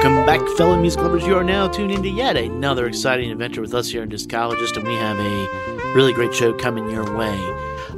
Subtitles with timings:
[0.00, 1.26] Welcome back, fellow music lovers.
[1.26, 4.86] You are now tuned into yet another exciting adventure with us here in Discologist, and
[4.86, 7.36] we have a really great show coming your way.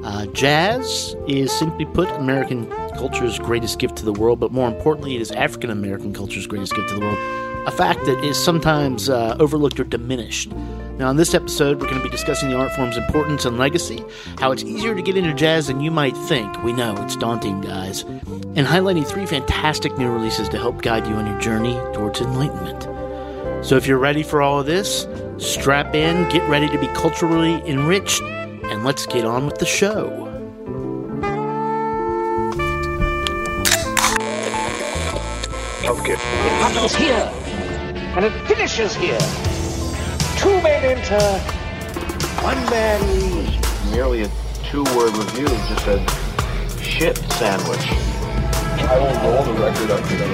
[0.02, 5.14] Uh, jazz is simply put American culture's greatest gift to the world, but more importantly,
[5.14, 7.18] it is African American culture's greatest gift to the world.
[7.66, 10.50] A fact that is sometimes uh, overlooked or diminished.
[11.00, 14.04] Now, in this episode, we're going to be discussing the art form's importance and legacy,
[14.36, 16.62] how it's easier to get into jazz than you might think.
[16.62, 18.02] We know it's daunting, guys.
[18.02, 22.82] And highlighting three fantastic new releases to help guide you on your journey towards enlightenment.
[23.64, 27.66] So, if you're ready for all of this, strap in, get ready to be culturally
[27.66, 30.26] enriched, and let's get on with the show.
[35.82, 36.12] Okay.
[36.12, 36.18] It
[36.60, 37.32] happens here,
[38.16, 39.49] and it finishes here.
[40.40, 41.20] Two men enter,
[42.42, 43.90] one man leaves.
[43.90, 44.30] Merely a
[44.70, 46.00] two-word review just said,
[46.80, 47.86] shit sandwich.
[48.88, 50.24] I will roll the record up to the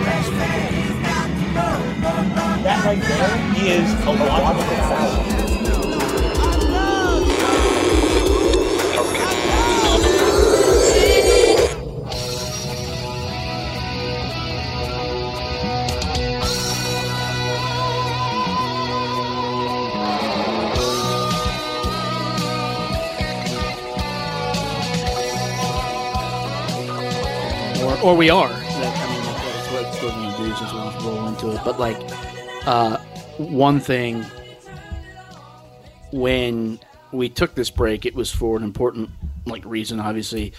[2.63, 5.47] That right there is a logical fallacy.
[10.97, 11.26] or,
[28.07, 28.47] or we are.
[28.47, 31.61] I mean, that's what we're going to do since we just roll into it.
[31.65, 31.97] But like,
[32.65, 32.99] uh,
[33.37, 34.25] one thing
[36.13, 36.79] when
[37.11, 39.11] we took this break, it was for an important
[39.45, 40.53] like reason, obviously.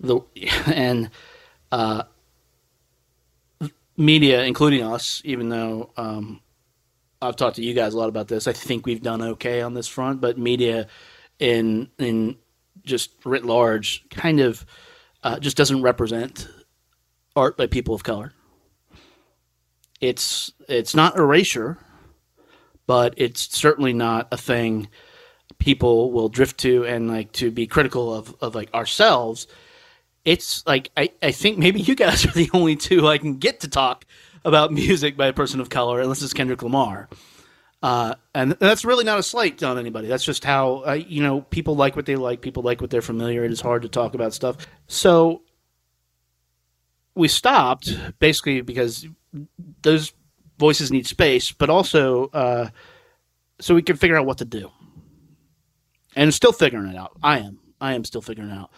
[0.00, 0.18] The
[0.66, 1.10] and
[1.70, 2.02] uh,
[3.96, 6.40] media, including us, even though um,
[7.22, 9.74] I've talked to you guys a lot about this, I think we've done okay on
[9.74, 10.20] this front.
[10.20, 10.88] But media,
[11.38, 12.36] in in
[12.82, 14.66] just writ large, kind of
[15.22, 16.48] uh, just doesn't represent
[17.36, 18.32] art by people of color.
[20.00, 21.78] It's it's not erasure,
[22.86, 24.88] but it's certainly not a thing
[25.58, 29.46] people will drift to and like to be critical of, of like ourselves.
[30.24, 33.60] It's like I, I think maybe you guys are the only two I can get
[33.60, 34.04] to talk
[34.44, 37.08] about music by a person of color, unless it's Kendrick Lamar.
[37.82, 40.06] Uh, and that's really not a slight on anybody.
[40.06, 42.40] That's just how uh, you know people like what they like.
[42.42, 43.44] People like what they're familiar.
[43.44, 44.66] It is hard to talk about stuff.
[44.86, 45.42] So
[47.20, 49.06] we stopped basically because
[49.82, 50.12] those
[50.58, 52.70] voices need space, but also uh,
[53.60, 54.70] so we can figure out what to do.
[56.16, 57.12] And still figuring it out.
[57.22, 57.60] I am.
[57.80, 58.70] I am still figuring it out.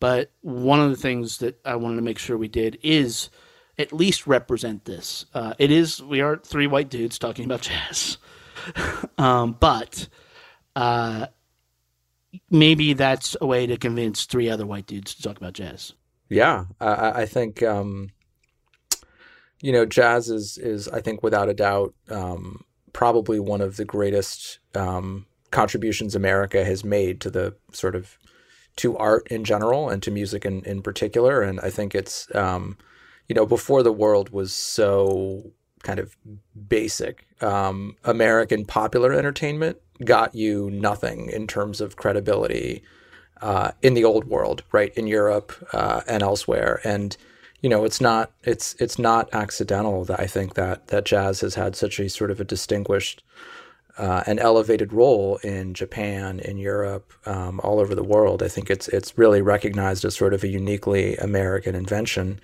[0.00, 3.30] But one of the things that I wanted to make sure we did is
[3.76, 5.26] at least represent this.
[5.34, 8.16] Uh, it is we are three white dudes talking about jazz,
[9.18, 10.08] um, but
[10.76, 11.26] uh,
[12.48, 15.94] maybe that's a way to convince three other white dudes to talk about jazz.
[16.28, 18.10] Yeah, I, I think um,
[19.62, 23.84] you know jazz is is I think without a doubt um, probably one of the
[23.84, 28.18] greatest um, contributions America has made to the sort of
[28.76, 31.42] to art in general and to music in, in particular.
[31.42, 32.76] And I think it's um,
[33.28, 35.52] you know before the world was so
[35.82, 36.16] kind of
[36.68, 42.82] basic, um, American popular entertainment got you nothing in terms of credibility
[43.42, 44.92] uh, in the old world, right?
[44.94, 47.16] In Europe uh, and elsewhere, and
[47.60, 51.54] you know, it's not it's it's not accidental that I think that that jazz has
[51.56, 53.22] had such a sort of a distinguished
[53.96, 58.42] uh, and elevated role in Japan, in Europe, um, all over the world.
[58.42, 62.40] I think it's it's really recognized as sort of a uniquely American invention.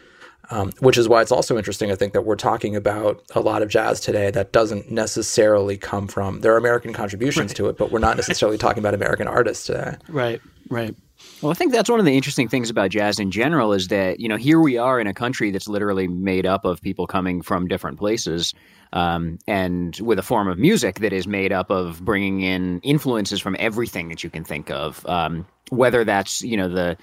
[0.50, 3.62] Um, which is why it's also interesting, I think, that we're talking about a lot
[3.62, 6.41] of jazz today that doesn't necessarily come from.
[6.43, 7.56] There are American contributions Right.
[7.56, 9.97] to it, but we're not necessarily talking about American artists today.
[10.06, 10.43] Right.
[10.71, 10.95] Right.
[11.41, 14.21] Well, I think that's one of the interesting things about jazz in general is that,
[14.21, 17.43] you know, here we are in a country that's literally made up of people coming
[17.43, 18.53] from different places
[18.93, 23.41] um, and with a form of music that is made up of bringing in influences
[23.41, 26.97] from everything that you can think of, um, whether that's, you know, the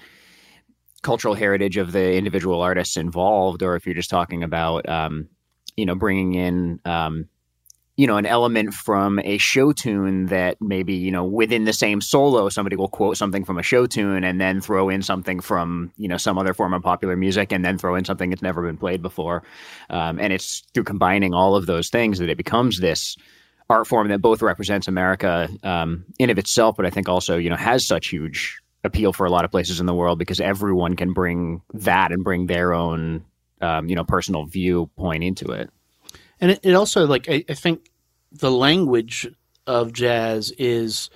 [1.02, 5.28] cultural heritage of the individual artists involved or if you're just talking about, um,
[5.76, 7.28] you know, bringing in, um,
[8.02, 12.00] you know, an element from a show tune that maybe, you know, within the same
[12.00, 15.92] solo, somebody will quote something from a show tune and then throw in something from,
[15.96, 18.60] you know, some other form of popular music and then throw in something that's never
[18.60, 19.44] been played before.
[19.88, 23.16] Um, and it's through combining all of those things that it becomes this
[23.70, 27.50] art form that both represents America um, in of itself, but I think also, you
[27.50, 30.96] know, has such huge appeal for a lot of places in the world because everyone
[30.96, 33.24] can bring that and bring their own,
[33.60, 35.70] um, you know, personal viewpoint into it.
[36.42, 37.88] And it, also like I, I think
[38.32, 39.28] the language
[39.66, 41.10] of jazz is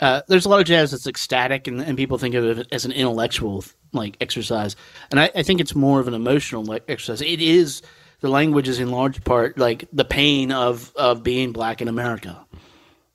[0.00, 2.84] uh, there's a lot of jazz that's ecstatic and, and people think of it as
[2.84, 4.76] an intellectual like exercise
[5.10, 7.82] and I, I think it's more of an emotional like exercise it is
[8.20, 12.44] the language is in large part like the pain of of being black in America.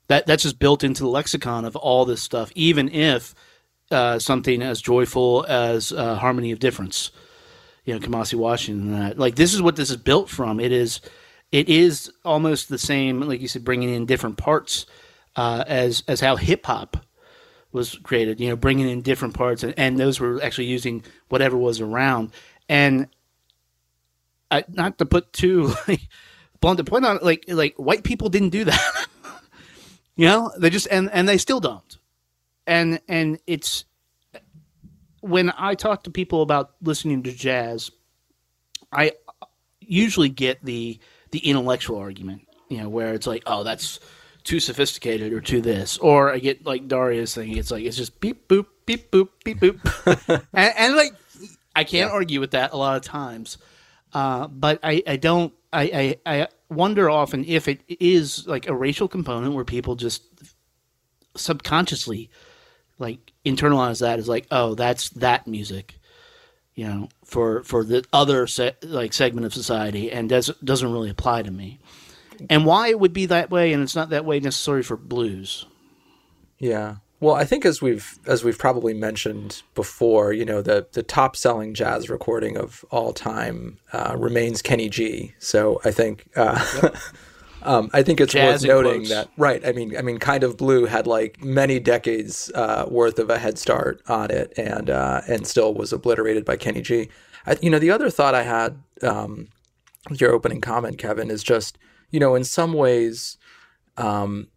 [0.08, 3.36] That that's just built into the lexicon of all this stuff, even if
[3.92, 7.12] uh, something as joyful as uh, harmony of difference,
[7.86, 8.92] you know, Kamasi Washington.
[8.92, 10.60] That like this is what this is built from.
[10.60, 11.02] It is
[11.54, 14.88] it is almost the same, like you said, bringing in different parts
[15.36, 16.98] uh, as as how hip hop
[17.72, 18.40] was created.
[18.40, 22.32] You know, bringing in different parts, and, and those were actually using whatever was around.
[22.68, 23.08] And
[24.50, 26.02] I, not to put too like,
[26.60, 29.06] blunt to point on, it, like like white people didn't do that.
[30.16, 31.98] you know, they just and and they still don't.
[32.66, 33.86] And and it's
[35.22, 37.92] when I talk to people about listening to jazz,
[38.92, 39.12] I
[39.80, 41.00] usually get the
[41.34, 44.00] the intellectual argument, you know, where it's like, oh, that's
[44.44, 47.58] too sophisticated or too this, or I get like Darius thing.
[47.58, 51.14] It's like it's just beep boop beep boop beep boop, and, and, like
[51.76, 52.16] I can't yeah.
[52.16, 53.58] argue with that a lot of times,
[54.14, 58.76] uh, but I I don't I, I I wonder often if it is like a
[58.76, 60.22] racial component where people just
[61.36, 62.30] subconsciously
[63.00, 65.96] like internalize that as like oh that's that music
[66.76, 71.10] you know for for the other se- like segment of society and does doesn't really
[71.10, 71.80] apply to me
[72.50, 75.66] and why it would be that way, and it's not that way necessarily for blues.
[76.60, 76.98] Yeah.
[77.20, 81.36] Well, I think as we've as we've probably mentioned before, you know, the the top
[81.36, 85.34] selling jazz recording of all time uh, remains Kenny G.
[85.40, 86.98] So I think uh, yep.
[87.66, 89.10] um, I think it's jazz worth noting quotes.
[89.10, 89.66] that right.
[89.66, 93.38] I mean, I mean, kind of blue had like many decades uh, worth of a
[93.38, 97.10] head start on it, and uh, and still was obliterated by Kenny G.
[97.46, 99.48] I, you know, the other thought I had um,
[100.12, 101.78] your opening comment, Kevin, is just
[102.14, 103.38] you know, in some ways,
[103.98, 104.48] um,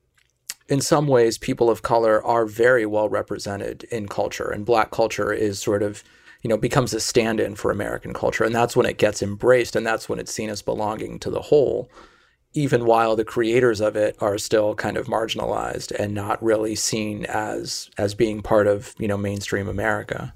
[0.69, 5.33] in some ways, people of color are very well represented in culture, and Black culture
[5.33, 6.05] is sort of,
[6.43, 9.87] you know, becomes a stand-in for American culture, and that's when it gets embraced, and
[9.87, 11.91] that's when it's seen as belonging to the whole,
[12.57, 17.27] even while the creators of it are still kind of marginalized and not really seen
[17.27, 20.35] as as being part of you know mainstream America.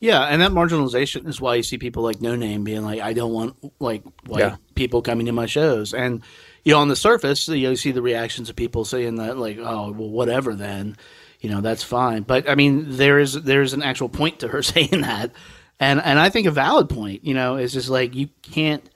[0.00, 3.32] Yeah, and that marginalization is why you see people like Noname being like, I don't
[3.32, 4.56] want like white yeah.
[4.76, 5.92] people coming to my shows.
[5.92, 6.22] And
[6.64, 9.38] you know, on the surface, you, know, you see the reactions of people saying that
[9.38, 10.96] like, oh, well, whatever then,
[11.40, 12.22] you know, that's fine.
[12.22, 15.32] But I mean, there is there's an actual point to her saying that,
[15.80, 17.24] and and I think a valid point.
[17.24, 18.88] You know, is just like you can't,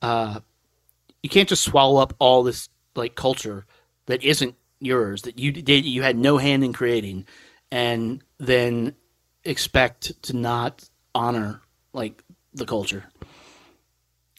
[0.00, 0.40] uh,
[1.22, 3.66] you can't just swallow up all this like culture
[4.06, 7.26] that isn't yours that you did you had no hand in creating,
[7.70, 8.94] and then
[9.44, 11.60] expect to not honor
[11.92, 12.22] like
[12.52, 13.04] the culture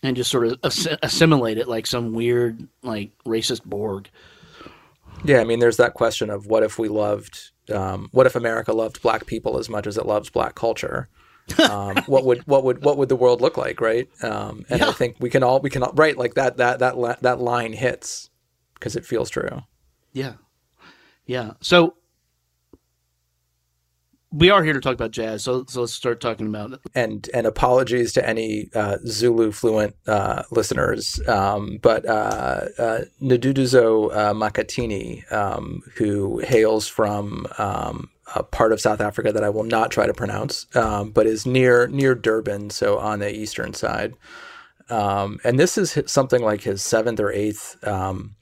[0.03, 0.59] and just sort of
[1.03, 4.09] assimilate it like some weird like racist Borg.
[5.23, 8.73] Yeah, I mean, there's that question of what if we loved, um, what if America
[8.73, 11.09] loved black people as much as it loves black culture?
[11.69, 14.07] Um, what would what would what would the world look like, right?
[14.23, 14.89] Um, and yeah.
[14.89, 17.73] I think we can all we can all, right like that that that that line
[17.73, 18.29] hits
[18.75, 19.63] because it feels true.
[20.13, 20.33] Yeah,
[21.25, 21.51] yeah.
[21.61, 21.95] So
[24.33, 26.79] we are here to talk about jazz, so, so let's start talking about it.
[26.95, 34.15] And and apologies to any uh, Zulu fluent uh, listeners, um, but uh, uh, Nduduzo
[34.15, 39.63] uh, Makhathini, um, who hails from um, a part of South Africa that I will
[39.63, 44.13] not try to pronounce, um, but is near near Durban, so on the eastern side.
[44.89, 48.35] Um, and this is something like his seventh or eighth um,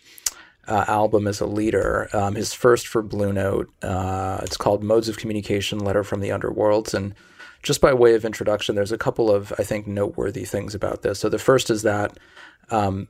[0.67, 2.09] uh, album as a leader.
[2.13, 3.69] Um, his first for Blue Note.
[3.83, 6.93] Uh, it's called Modes of Communication Letter from the Underworlds.
[6.93, 7.15] And
[7.63, 11.19] just by way of introduction, there's a couple of, I think, noteworthy things about this.
[11.19, 12.17] So the first is that
[12.69, 13.07] um,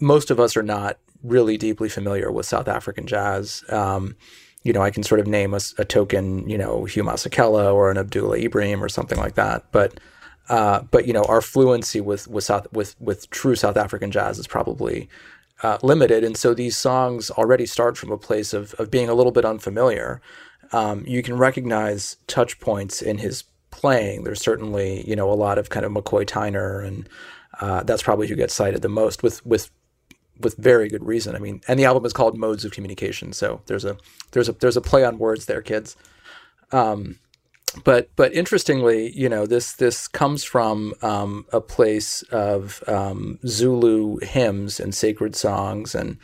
[0.00, 3.62] most of us are not really deeply familiar with South African jazz.
[3.68, 4.16] Um,
[4.62, 7.90] you know, I can sort of name a, a, token, you know, Hugh Masekela or
[7.90, 9.64] an Abdullah Ibrahim or something like that.
[9.72, 9.98] But
[10.48, 14.38] uh, but you know, our fluency with with South with with true South African jazz
[14.38, 15.08] is probably
[15.62, 19.14] uh, limited, and so these songs already start from a place of of being a
[19.14, 20.20] little bit unfamiliar.
[20.72, 24.24] Um, you can recognize touch points in his playing.
[24.24, 27.08] There's certainly you know a lot of kind of McCoy Tyner, and
[27.60, 29.70] uh, that's probably who gets cited the most with with
[30.40, 31.36] with very good reason.
[31.36, 33.96] I mean, and the album is called Modes of Communication, so there's a
[34.32, 35.96] there's a there's a play on words there, kids.
[36.72, 37.18] Um,
[37.84, 44.18] but but interestingly, you know, this this comes from um, a place of um, Zulu
[44.22, 46.18] hymns and sacred songs, and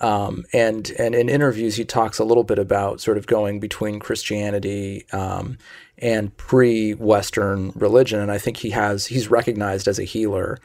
[0.00, 4.00] um, and and in interviews he talks a little bit about sort of going between
[4.00, 5.58] Christianity um,
[5.98, 10.58] and pre-Western religion, and I think he has he's recognized as a healer.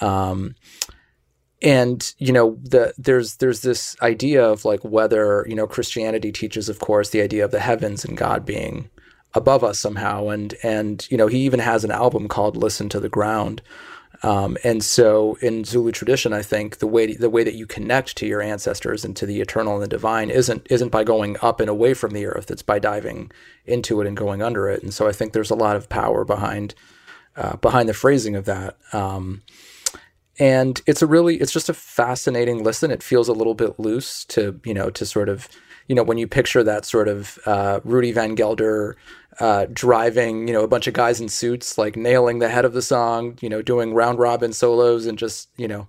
[0.00, 0.54] Um,
[1.62, 6.68] and you know the, there's there's this idea of like whether you know Christianity teaches,
[6.68, 8.90] of course, the idea of the heavens and God being
[9.34, 10.28] above us somehow.
[10.28, 13.62] And and you know he even has an album called Listen to the Ground.
[14.22, 18.16] Um, and so, in Zulu tradition, I think the way the way that you connect
[18.16, 21.60] to your ancestors and to the eternal and the divine isn't isn't by going up
[21.60, 22.50] and away from the earth.
[22.50, 23.30] It's by diving
[23.64, 24.82] into it and going under it.
[24.82, 26.74] And so, I think there's a lot of power behind
[27.36, 28.76] uh, behind the phrasing of that.
[28.92, 29.42] Um,
[30.38, 32.90] and it's a really it's just a fascinating listen.
[32.90, 35.48] It feels a little bit loose to you know to sort of
[35.86, 38.96] you know when you picture that sort of uh, Rudy Van Gelder
[39.40, 42.72] uh, driving, you know, a bunch of guys in suits, like nailing the head of
[42.72, 45.86] the song, you know, doing round robin solos and just, you know,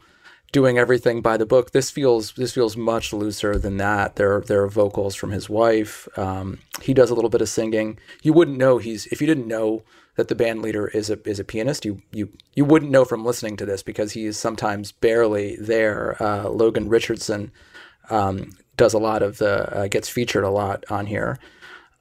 [0.52, 1.72] doing everything by the book.
[1.72, 4.16] This feels this feels much looser than that.
[4.16, 6.08] There there are vocals from his wife.
[6.18, 7.98] Um, he does a little bit of singing.
[8.22, 9.84] You wouldn't know he's if you didn't know
[10.16, 11.86] that the band leader is a is a pianist.
[11.86, 16.22] You you you wouldn't know from listening to this because he is sometimes barely there.
[16.22, 17.52] Uh, Logan Richardson
[18.10, 21.40] um, does a lot of the uh, gets featured a lot on here.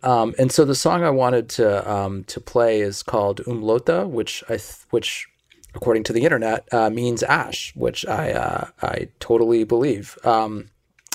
[0.03, 4.45] Um, and so the song I wanted to um, to play is called Umlota, which
[4.49, 5.27] I th- which
[5.75, 10.71] according to the internet uh, means ash, which I uh, I totally believe, um,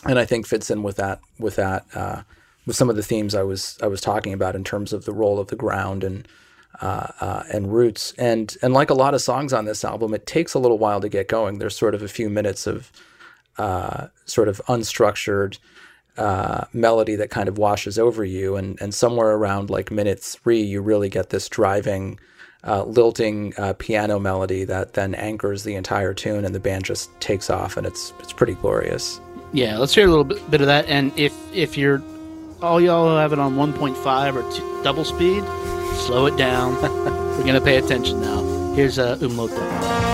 [0.05, 2.23] and I think fits in with that with that uh,
[2.65, 5.13] with some of the themes I was I was talking about in terms of the
[5.13, 6.27] role of the ground and
[6.81, 8.13] uh, uh, and roots.
[8.17, 11.01] And and like a lot of songs on this album, it takes a little while
[11.01, 11.59] to get going.
[11.59, 12.91] There's sort of a few minutes of
[13.57, 15.59] uh, sort of unstructured
[16.17, 20.61] uh, melody that kind of washes over you, and and somewhere around like minute three,
[20.61, 22.19] you really get this driving,
[22.63, 27.49] uh, lilting piano melody that then anchors the entire tune, and the band just takes
[27.49, 29.19] off, and it's it's pretty glorious.
[29.53, 30.87] Yeah, let's hear a little bit, bit of that.
[30.87, 32.01] And if if you're
[32.63, 35.43] all y'all have it on 1.5 or two, double speed,
[35.93, 36.75] slow it down.
[37.37, 38.41] We're gonna pay attention now.
[38.73, 40.12] Here's uh, Umlota.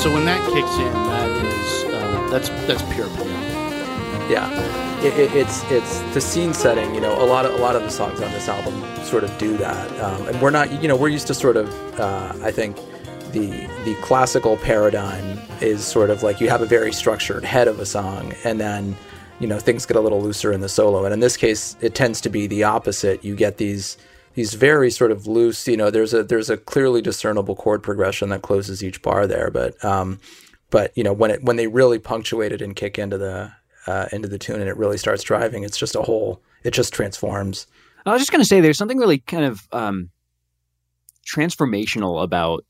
[0.00, 4.30] So when that kicks in, that is uh, that's that's pure piano.
[4.30, 4.48] Yeah.
[5.04, 6.94] it, it, it's it's the scene setting.
[6.94, 9.36] You know, a lot of a lot of the songs on this album sort of
[9.36, 10.70] do that, um, and we're not.
[10.80, 11.68] You know, we're used to sort of.
[12.00, 12.76] Uh, I think
[13.32, 17.78] the the classical paradigm is sort of like you have a very structured head of
[17.78, 18.96] a song, and then
[19.38, 21.04] you know things get a little looser in the solo.
[21.04, 23.22] And in this case, it tends to be the opposite.
[23.22, 23.98] You get these
[24.34, 25.66] these very sort of loose.
[25.66, 29.50] You know, there's a there's a clearly discernible chord progression that closes each bar there,
[29.50, 30.20] but um,
[30.70, 33.52] but you know when it when they really punctuate it and kick into the
[33.86, 36.42] uh, into the tune and it really starts driving, it's just a whole.
[36.62, 37.66] It just transforms.
[38.06, 40.10] I was just going to say, there's something really kind of um,
[41.26, 42.64] transformational about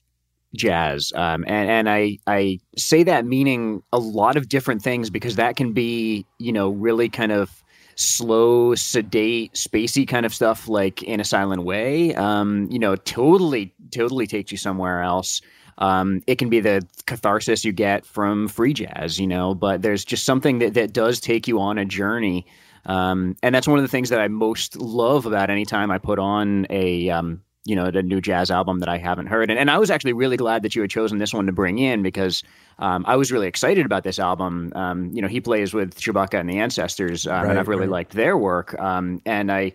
[0.54, 5.36] jazz, um, and and I I say that meaning a lot of different things because
[5.36, 7.62] that can be you know really kind of
[8.00, 12.14] slow, sedate, spacey kind of stuff like in a silent way.
[12.14, 15.40] Um, you know, totally totally takes you somewhere else.
[15.78, 20.04] Um, it can be the catharsis you get from free jazz, you know, but there's
[20.04, 22.46] just something that, that does take you on a journey.
[22.84, 25.98] Um, and that's one of the things that I most love about any time I
[25.98, 29.50] put on a, um, you know, the new jazz album that I haven't heard.
[29.50, 31.78] And, and I was actually really glad that you had chosen this one to bring
[31.78, 32.42] in because
[32.78, 34.72] um, I was really excited about this album.
[34.74, 37.82] Um, you know, he plays with Shabaka and the Ancestors, um, Right, and I've really
[37.82, 37.90] right.
[37.90, 38.78] liked their work.
[38.80, 39.72] Um, and I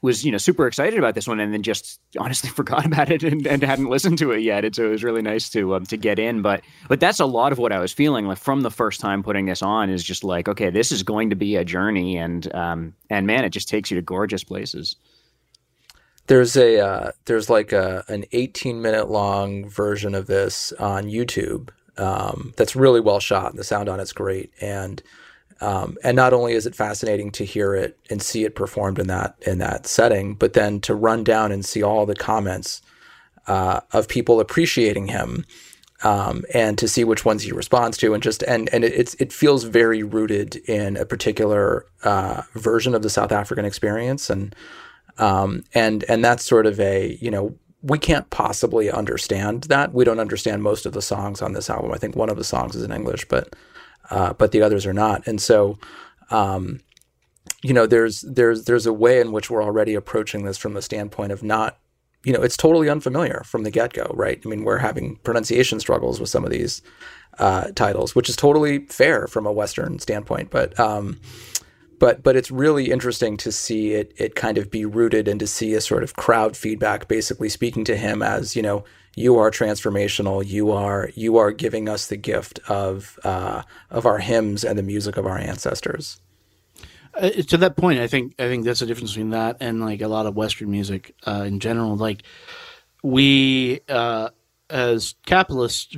[0.00, 3.22] was, you know, super excited about this one, and then just honestly forgot about it
[3.22, 4.64] and, and hadn't listened to it yet.
[4.64, 6.40] And so it was really nice to um, to get in.
[6.40, 9.22] But but that's a lot of what I was feeling like from the first time
[9.22, 12.52] putting this on is just like, okay, this is going to be a journey, and
[12.54, 14.96] um, and man, it just takes you to gorgeous places.
[16.26, 21.70] There's a uh, there's like a an 18 minute long version of this on YouTube
[21.98, 23.50] um, that's really well shot.
[23.50, 25.02] And The sound on it's great, and
[25.60, 29.06] um, and not only is it fascinating to hear it and see it performed in
[29.06, 32.82] that in that setting, but then to run down and see all the comments
[33.46, 35.44] uh, of people appreciating him.
[36.04, 39.14] Um, and to see which ones he responds to, and just and and it, it's
[39.14, 44.54] it feels very rooted in a particular uh, version of the South African experience, and
[45.18, 49.92] um, and and that's sort of a you know we can't possibly understand that.
[49.94, 51.92] We don't understand most of the songs on this album.
[51.92, 53.54] I think one of the songs is in English, but
[54.10, 55.26] uh, but the others are not.
[55.26, 55.78] And so,
[56.30, 56.80] um,
[57.62, 60.82] you know, there's there's there's a way in which we're already approaching this from the
[60.82, 61.78] standpoint of not,
[62.24, 64.40] you know, it's totally unfamiliar from the get go, right?
[64.44, 66.82] I mean, we're having pronunciation struggles with some of these
[67.38, 70.78] uh, titles, which is totally fair from a Western standpoint, but.
[70.80, 71.20] Um,
[71.98, 75.46] but but it's really interesting to see it it kind of be rooted and to
[75.46, 78.84] see a sort of crowd feedback basically speaking to him as you know
[79.16, 80.46] you are transformational.
[80.46, 84.82] You are you are giving us the gift of uh, of our hymns and the
[84.82, 86.20] music of our ancestors.
[87.14, 90.02] Uh, to that point, I think I think that's the difference between that and like
[90.02, 91.96] a lot of Western music uh, in general.
[91.96, 92.24] Like
[93.02, 94.28] we, uh,
[94.68, 95.96] as capitalists,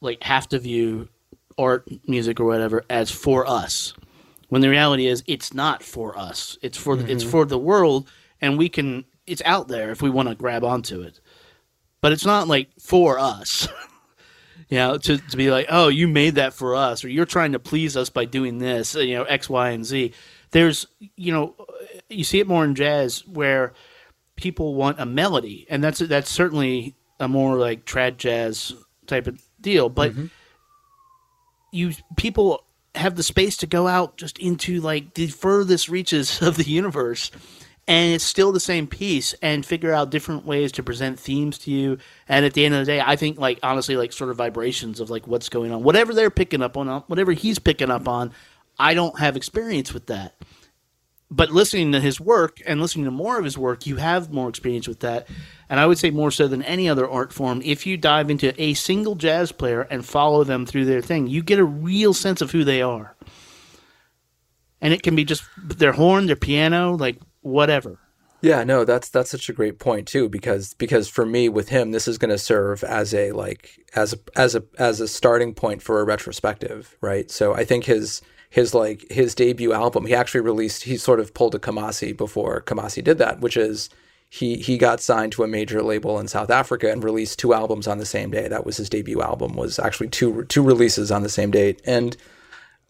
[0.00, 1.08] like have to view
[1.56, 3.94] art, music, or whatever as for us,
[4.50, 6.58] when the reality is it's not for us.
[6.60, 7.30] It's for the, it's mm-hmm.
[7.30, 8.08] for the world,
[8.40, 9.06] and we can.
[9.26, 11.20] It's out there if we want to grab onto it,
[12.00, 13.68] but it's not like for us.
[14.68, 17.52] you know, to, to be like, oh, you made that for us, or you're trying
[17.52, 20.12] to please us by doing this, uh, you know, X, Y, and Z.
[20.50, 20.86] There's,
[21.16, 21.64] you know, uh,
[22.08, 23.72] you see it more in jazz where
[24.34, 28.72] people want a melody, and that's that's certainly a more like trad jazz
[29.06, 29.88] type of deal.
[29.88, 30.26] But mm-hmm.
[31.70, 36.56] you people have the space to go out just into like the furthest reaches of
[36.56, 37.30] the universe
[37.88, 41.72] and it's still the same piece and figure out different ways to present themes to
[41.72, 41.98] you.
[42.28, 45.00] And at the end of the day i think like honestly like sort of vibrations
[45.00, 45.82] of like what's going on.
[45.82, 48.32] Whatever they're picking up on whatever he's picking up on
[48.78, 50.34] i don't have experience with that
[51.30, 54.48] but listening to his work and listening to more of his work you have more
[54.48, 55.28] experience with that.
[55.68, 57.62] And i would say more so than any other art form.
[57.64, 61.42] If you dive into a single jazz player and follow them through their thing you
[61.42, 63.14] get a real sense of who they are.
[64.80, 67.98] And it can be just their horn their piano like whatever.
[68.42, 71.90] Yeah, no, that's that's such a great point too because because for me with him
[71.90, 75.54] this is going to serve as a like as a as a as a starting
[75.54, 77.30] point for a retrospective, right?
[77.30, 81.32] So I think his his like his debut album, he actually released he sort of
[81.32, 83.88] pulled a Kamasi before Kamasi did that, which is
[84.28, 87.86] he he got signed to a major label in South Africa and released two albums
[87.86, 88.48] on the same day.
[88.48, 91.80] That was his debut album was actually two two releases on the same date.
[91.84, 92.16] And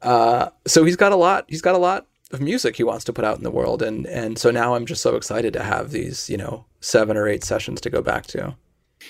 [0.03, 3.13] uh so he's got a lot he's got a lot of music he wants to
[3.13, 5.91] put out in the world and and so now I'm just so excited to have
[5.91, 8.57] these you know seven or eight sessions to go back to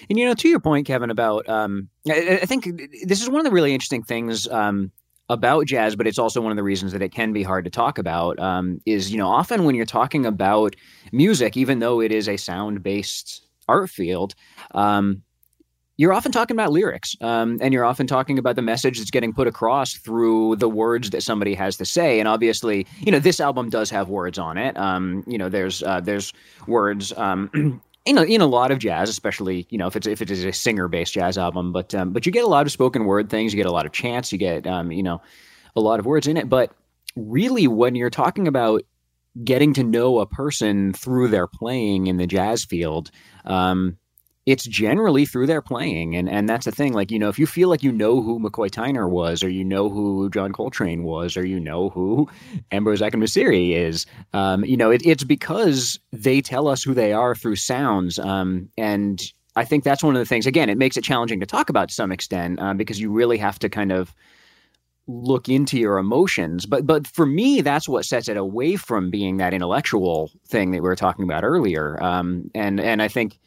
[0.09, 2.65] And you know, to your point, Kevin, about um, I, I think
[3.05, 4.93] this is one of the really interesting things um,
[5.31, 7.71] about jazz, but it's also one of the reasons that it can be hard to
[7.71, 8.39] talk about.
[8.41, 10.75] Um, is you know, often when you're talking about
[11.13, 14.35] music, even though it is a sound-based art field,
[14.75, 15.23] um,
[15.97, 19.33] you're often talking about lyrics, um, and you're often talking about the message that's getting
[19.33, 22.19] put across through the words that somebody has to say.
[22.19, 24.77] And obviously, you know, this album does have words on it.
[24.77, 26.33] Um, you know, there's uh, there's
[26.67, 27.13] words.
[28.07, 30.45] In a, in a lot of jazz, especially you know if it's if it is
[30.45, 33.29] a singer based jazz album, but um, but you get a lot of spoken word
[33.29, 35.21] things, you get a lot of chants, you get um, you know
[35.77, 36.49] a lot of words in it.
[36.49, 36.73] But
[37.15, 38.83] really, when you're talking about
[39.45, 43.11] getting to know a person through their playing in the jazz field,
[43.45, 43.99] um,
[44.47, 46.17] it's generally through their playing.
[46.17, 46.93] And and that's the thing.
[46.93, 49.65] Like, you know, if you feel like you know who McCoy Tyner was, or you
[49.65, 52.29] know who John Coltrane was, or you know who
[52.73, 57.35] Ambrose Akinmusire is, um, you know, it, it's because they tell us who they are
[57.35, 58.19] through sounds.
[58.19, 59.21] Um, and
[59.57, 61.89] I think that's one of the things, again, it makes it challenging to talk about
[61.89, 64.15] to some extent uh, because you really have to kind of
[65.07, 69.39] look into your emotions but but for me that's what sets it away from being
[69.39, 73.41] that intellectual thing that we were talking about earlier um, and and i think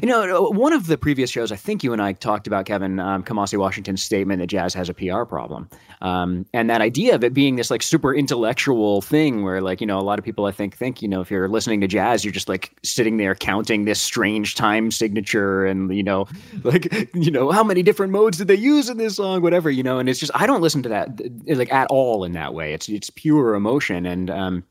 [0.00, 2.64] you know, uh, one of the previous shows, I think you and I talked about
[2.66, 5.68] Kevin um, Kamasi Washington's statement that jazz has a PR problem,
[6.00, 9.86] um, and that idea of it being this like super intellectual thing, where like you
[9.86, 12.24] know a lot of people I think think you know if you're listening to jazz,
[12.24, 16.26] you're just like sitting there counting this strange time signature, and you know
[16.62, 19.82] like you know how many different modes did they use in this song, whatever you
[19.82, 22.72] know, and it's just I don't listen to that like at all in that way.
[22.72, 24.64] It's it's pure emotion, and um,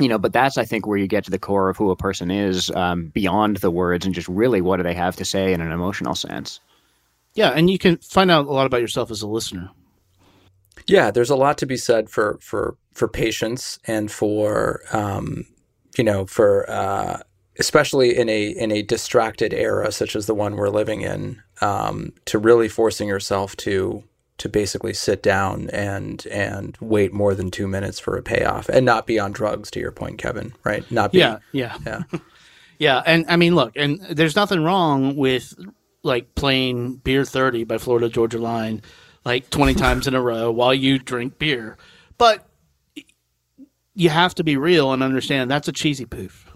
[0.00, 1.96] you know, but that's I think where you get to the core of who a
[1.96, 5.52] person is um, beyond the words and just really what do they have to say
[5.52, 6.60] in an emotional sense.
[7.34, 9.70] Yeah, and you can find out a lot about yourself as a listener.
[10.86, 15.44] Yeah, there's a lot to be said for for for patience and for um,
[15.96, 17.20] you know for uh,
[17.58, 22.12] especially in a in a distracted era such as the one we're living in, um,
[22.24, 24.02] to really forcing yourself to
[24.40, 28.84] to basically sit down and and wait more than two minutes for a payoff and
[28.84, 29.70] not be on drugs.
[29.70, 30.90] To your point, Kevin, right?
[30.90, 32.02] Not be, yeah, yeah, yeah,
[32.78, 33.02] yeah.
[33.06, 35.54] And I mean, look, and there's nothing wrong with
[36.02, 38.82] like playing Beer Thirty by Florida Georgia Line
[39.24, 41.76] like 20 times in a row while you drink beer,
[42.18, 42.46] but
[43.94, 46.49] you have to be real and understand that's a cheesy poof.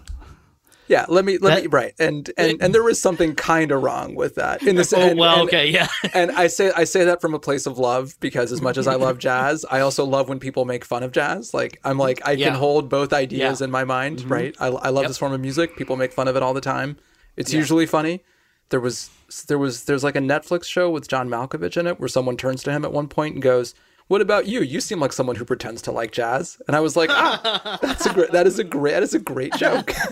[0.87, 3.81] Yeah, let me let that, me right, and and and there was something kind of
[3.81, 4.85] wrong with that in this.
[4.95, 5.87] Oh, and, well, and, okay, yeah.
[6.13, 8.87] and I say I say that from a place of love because as much as
[8.87, 11.53] I love jazz, I also love when people make fun of jazz.
[11.53, 12.49] Like I'm like I yeah.
[12.49, 13.65] can hold both ideas yeah.
[13.65, 14.19] in my mind.
[14.19, 14.31] Mm-hmm.
[14.31, 15.07] Right, I, I love yep.
[15.07, 15.75] this form of music.
[15.75, 16.97] People make fun of it all the time.
[17.35, 17.59] It's yeah.
[17.59, 18.23] usually funny.
[18.69, 19.09] There was
[19.47, 22.63] there was there's like a Netflix show with John Malkovich in it where someone turns
[22.63, 23.73] to him at one point and goes,
[24.07, 24.61] what about you?
[24.61, 26.61] You seem like someone who pretends to like jazz.
[26.67, 29.19] And I was like, ah, that's a great, that is a great, that is a
[29.19, 29.91] great joke.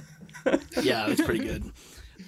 [0.81, 1.63] yeah, it's pretty good.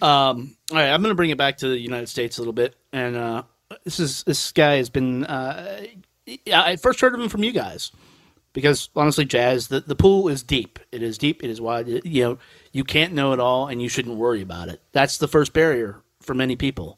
[0.02, 2.54] Um, all right, I'm going to bring it back to the United States a little
[2.54, 3.44] bit, and uh,
[3.84, 5.26] this is this guy has been.
[5.26, 5.86] Uh,
[6.52, 7.92] I first heard of him from you guys
[8.54, 10.80] because honestly, jazz the, the pool is deep.
[10.92, 11.44] It is deep.
[11.44, 11.88] It is wide.
[12.04, 12.38] You know,
[12.72, 14.82] you can't know it all, and you shouldn't worry about it.
[14.92, 16.98] That's the first barrier for many people.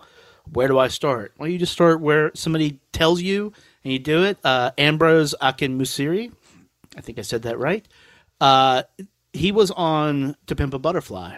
[0.54, 1.34] Where do I start?
[1.38, 3.52] Well, you just start where somebody tells you,
[3.84, 4.38] and you do it.
[4.44, 6.32] Uh, Ambrose Akinmusire,
[6.96, 7.86] I think I said that right.
[8.40, 8.84] Uh,
[9.34, 11.36] he was on To Pimp a Butterfly.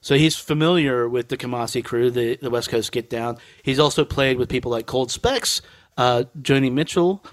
[0.00, 3.38] So he's familiar with the Kamasi crew, the, the West Coast Get Down.
[3.62, 5.62] He's also played with people like Cold Specks,
[5.96, 7.24] uh, Joni Mitchell,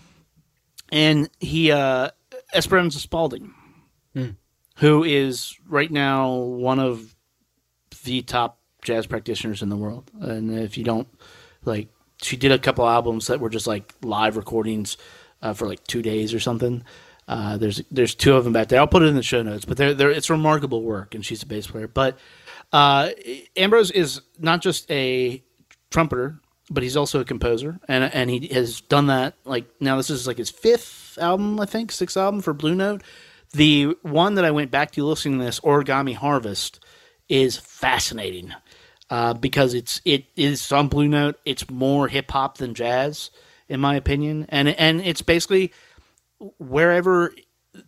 [0.90, 2.12] and he uh,
[2.54, 3.54] Esperanza Spalding,
[4.16, 4.36] mm.
[4.78, 7.14] who is right now one of
[8.06, 10.10] the top jazz practitioners in the world.
[10.22, 11.08] And if you don't
[11.66, 11.90] like,
[12.22, 14.96] she did a couple albums that were just like live recordings
[15.42, 16.84] uh, for like two days or something.
[17.32, 18.78] Uh, there's there's two of them back there.
[18.82, 21.42] I'll put it in the show notes, but they're, they're it's remarkable work, and she's
[21.44, 21.88] a bass player.
[21.88, 22.20] But
[22.74, 23.12] uh,
[23.56, 25.42] Ambrose is not just a
[25.92, 29.36] trumpeter, but he's also a composer, and and he has done that.
[29.46, 33.02] Like now, this is like his fifth album, I think, sixth album for Blue Note.
[33.54, 36.82] The one that I went back to listening to this, Origami Harvest,
[37.30, 38.54] is fascinating
[39.10, 41.40] uh, because it's it is on Blue Note.
[41.46, 43.32] It's more hip hop than jazz,
[43.70, 45.72] in my opinion, and and it's basically
[46.58, 47.34] wherever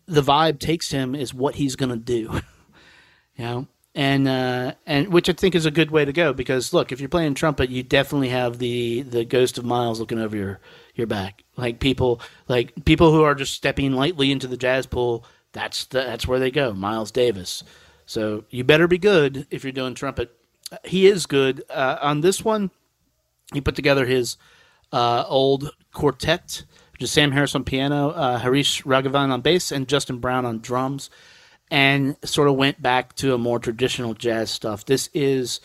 [0.05, 2.39] the vibe takes him is what he's going to do.
[3.35, 6.73] you know, and uh, and which I think is a good way to go because
[6.73, 10.35] look, if you're playing trumpet, you definitely have the the ghost of Miles looking over
[10.35, 10.59] your
[10.95, 11.43] your back.
[11.55, 15.25] Like people like people who are just stepping lightly into the jazz pool.
[15.51, 16.73] That's the, that's where they go.
[16.73, 17.63] Miles Davis.
[18.05, 20.31] So you better be good if you're doing trumpet.
[20.83, 22.71] He is good uh, on this one.
[23.53, 24.37] He put together his
[24.91, 26.63] uh, old quartet
[26.99, 31.10] just Sam Harris on piano, uh, Harish Raghavan on bass, and Justin Brown on drums,
[31.71, 34.86] and sort of went back to a more traditional jazz stuff.
[34.86, 35.60] This is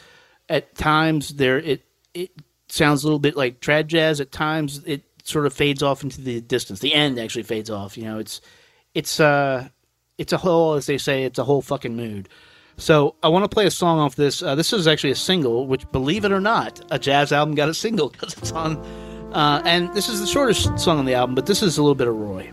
[0.48, 2.30] at times there it it
[2.68, 4.20] sounds a little bit like trad jazz.
[4.20, 6.80] At times it sort of fades off into the distance.
[6.80, 7.96] The end actually fades off.
[7.96, 8.40] You know, it's
[8.94, 9.68] it's uh
[10.16, 12.28] it's a whole as they say it's a whole fucking mood.
[12.78, 14.40] So I want to play a song off this.
[14.40, 17.68] Uh, this is actually a single, which, believe it or not, a jazz album got
[17.68, 19.07] a single because it's on.
[19.32, 21.94] Uh, and this is the shortest song on the album, but this is a little
[21.94, 22.50] bit of Roy.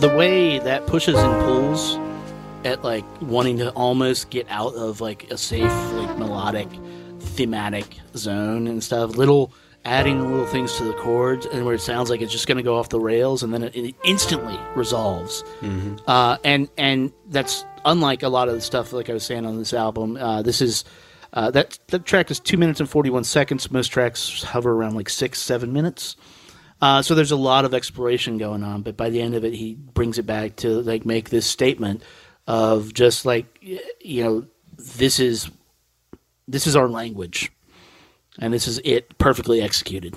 [0.00, 1.98] The way that pushes and pulls
[2.64, 6.68] at like wanting to almost get out of like a safe like melodic
[7.20, 9.52] thematic zone and stuff little
[9.84, 12.62] adding little things to the chords and where it sounds like it's just going to
[12.62, 15.42] go off the rails and then it, it instantly resolves.
[16.06, 19.56] Uh, and and that's unlike a lot of the stuff like i was saying on
[19.56, 20.84] this album uh, this is
[21.32, 23.70] uh, that that track is two minutes and 41 seconds.
[23.70, 26.16] Most tracks hover around like six seven minutes
[26.80, 29.54] uh, so there's a lot of exploration going on, but by the end of it,
[29.54, 32.02] he brings it back to like make this statement
[32.46, 33.46] of just like
[34.00, 34.46] you know
[34.78, 35.50] this is
[36.46, 37.50] this is our language,
[38.38, 40.16] and this is it perfectly executed.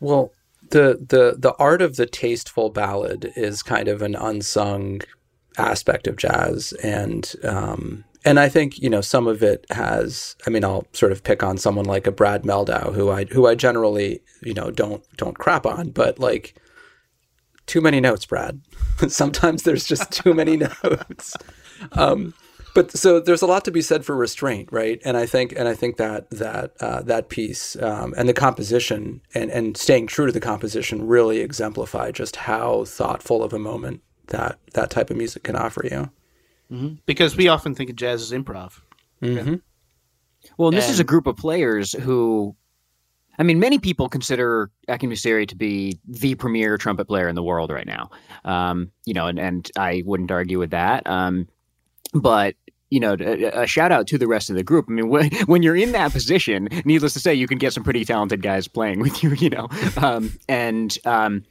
[0.00, 0.32] Well,
[0.70, 5.00] the the the art of the tasteful ballad is kind of an unsung
[5.56, 10.36] aspect of jazz, and um, and I think you know some of it has.
[10.46, 13.46] I mean, I'll sort of pick on someone like a Brad Mehldau, who I who
[13.46, 16.60] I generally you know don't don't crap on, but like
[17.66, 18.60] too many notes, Brad.
[19.08, 21.36] Sometimes there's just too many notes.
[21.92, 22.34] Um,
[22.74, 25.00] but so there's a lot to be said for restraint, right?
[25.04, 29.22] And I think and I think that that uh, that piece um, and the composition
[29.34, 34.02] and and staying true to the composition really exemplify just how thoughtful of a moment
[34.28, 36.10] that that type of music can offer you.
[37.06, 38.80] Because we often think of jazz as improv.
[40.58, 42.54] Well, this is a group of players who,
[43.38, 47.70] I mean, many people consider Akinmusire to be the premier trumpet player in the world
[47.70, 48.10] right now.
[48.44, 51.06] Um, you know, and, and I wouldn't argue with that.
[51.06, 51.48] Um,
[52.14, 52.54] but
[52.90, 54.86] you know, a, a shout out to the rest of the group.
[54.88, 57.82] I mean, when, when you're in that position, needless to say, you can get some
[57.84, 59.30] pretty talented guys playing with you.
[59.34, 61.44] You know, um, and um,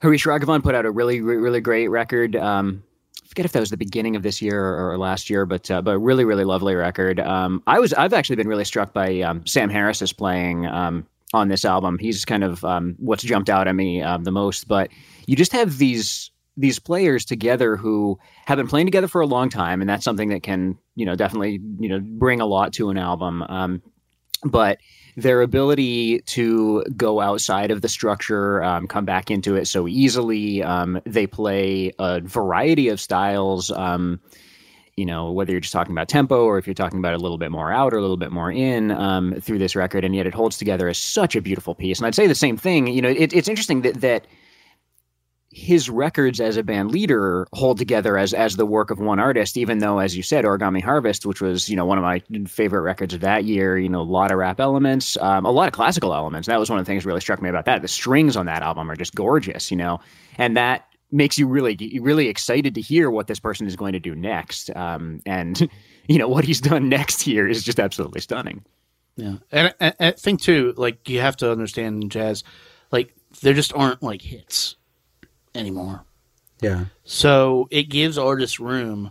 [0.00, 2.36] Harish Raghavan put out a really, really great record.
[2.36, 2.91] Um, I
[3.32, 5.98] forget if that was the beginning of this year or, last year, but uh, but
[5.98, 7.18] really, really lovely record.
[7.18, 11.48] Um, I was I've actually been really struck by um, Sam is playing um, on
[11.48, 11.98] this album.
[11.98, 14.68] He's kind of um, what's jumped out at me um, the most.
[14.68, 14.90] But
[15.26, 19.48] you just have these these players together who have been playing together for a long
[19.48, 22.90] time, and that's something that can you know definitely you know bring a lot to
[22.90, 23.42] an album.
[23.44, 23.82] Um,
[24.44, 24.76] but
[25.16, 30.62] their ability to go outside of the structure, um, come back into it so easily.
[30.62, 33.70] Um, they play a variety of styles.
[33.70, 34.20] Um,
[34.96, 37.38] you know, whether you're just talking about tempo or if you're talking about a little
[37.38, 40.26] bit more out or a little bit more in um, through this record, and yet
[40.26, 41.98] it holds together as such a beautiful piece.
[41.98, 42.86] And I'd say the same thing.
[42.88, 44.26] You know, it, it's interesting that that
[45.52, 49.58] his records as a band leader hold together as as the work of one artist,
[49.58, 52.80] even though, as you said, Origami Harvest, which was you know one of my favorite
[52.80, 55.74] records of that year, you know, a lot of rap elements, um, a lot of
[55.74, 56.48] classical elements.
[56.48, 57.82] That was one of the things that really struck me about that.
[57.82, 60.00] The strings on that album are just gorgeous, you know,
[60.38, 64.00] and that makes you really really excited to hear what this person is going to
[64.00, 64.74] do next.
[64.74, 65.68] Um, and
[66.08, 68.64] you know what he's done next here is just absolutely stunning.
[69.16, 72.42] Yeah, and I, I think too, like you have to understand jazz,
[72.90, 74.76] like there just aren't like hits
[75.54, 76.04] anymore.
[76.60, 76.86] Yeah.
[77.04, 79.10] So it gives artists room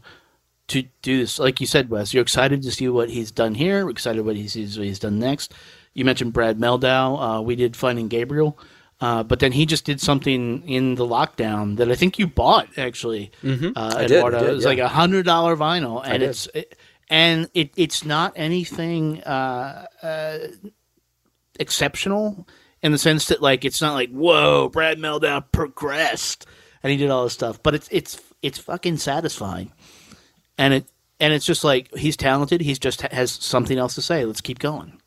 [0.67, 1.37] to do this.
[1.37, 3.85] Like you said, Wes, you're excited to see what he's done here.
[3.85, 5.53] We're excited what he sees what he's done next.
[5.93, 7.39] You mentioned Brad Mehldau.
[7.39, 8.57] Uh, we did Finding Gabriel,
[9.01, 12.69] uh, but then he just did something in the lockdown that I think you bought
[12.77, 13.31] actually.
[13.43, 13.71] Mm-hmm.
[13.75, 14.39] Uh, did, Eduardo.
[14.39, 14.69] did, it was yeah.
[14.69, 16.77] like a hundred dollar vinyl, and it's it,
[17.09, 20.37] and it it's not anything uh, uh,
[21.59, 22.47] exceptional
[22.83, 26.45] in the sense that like it's not like whoa, Brad Mehldau progressed
[26.83, 29.71] and he did all this stuff, but it's it's it's fucking satisfying,
[30.57, 30.85] and it
[31.19, 32.61] and it's just like he's talented.
[32.61, 34.25] He's just has something else to say.
[34.25, 34.99] Let's keep going.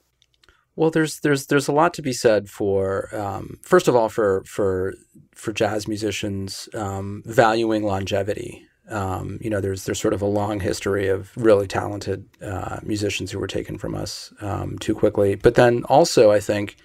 [0.77, 4.45] Well, there's there's there's a lot to be said for um, first of all for
[4.45, 4.95] for
[5.35, 8.67] for jazz musicians um, valuing longevity.
[8.89, 13.31] Um, you know, there's there's sort of a long history of really talented uh, musicians
[13.31, 15.35] who were taken from us um, too quickly.
[15.37, 16.77] But then also, I think,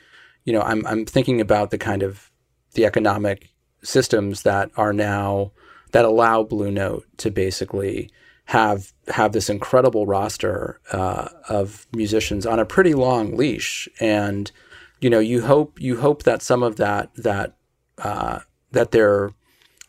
[0.44, 2.32] you know, I'm I'm thinking about the kind of
[2.74, 3.50] the economic
[3.84, 5.52] systems that are now
[5.92, 8.10] that allow Blue Note to basically
[8.46, 14.52] have have this incredible roster uh, of musicians on a pretty long leash, and
[15.00, 17.56] you know you hope you hope that some of that that
[18.00, 18.40] uh,
[18.72, 19.32] that they're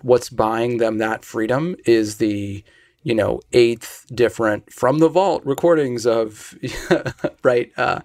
[0.03, 2.63] what's buying them that freedom is the
[3.03, 6.55] you know eighth different from the vault recordings of
[7.43, 8.01] right uh,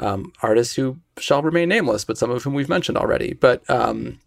[0.00, 3.34] um, artists who shall remain nameless, but some of whom we've mentioned already.
[3.34, 4.18] But um,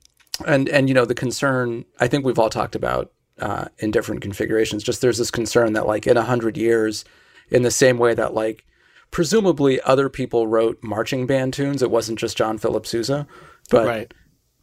[0.46, 4.22] and and you know the concern I think we've all talked about uh, in different
[4.22, 4.84] configurations.
[4.84, 7.04] Just there's this concern that like in a hundred years,
[7.50, 8.66] in the same way that like
[9.12, 13.28] presumably other people wrote marching band tunes, it wasn't just John Philip Sousa,
[13.70, 14.14] but right.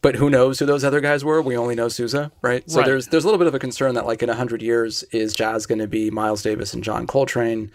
[0.03, 1.43] but who knows who those other guys were?
[1.43, 2.69] We only know Sousa, right?
[2.71, 2.87] So Right.
[2.87, 5.35] there's there's a little bit of a concern that like in a hundred years, is
[5.35, 7.71] jazz going to be Miles Davis and John Coltrane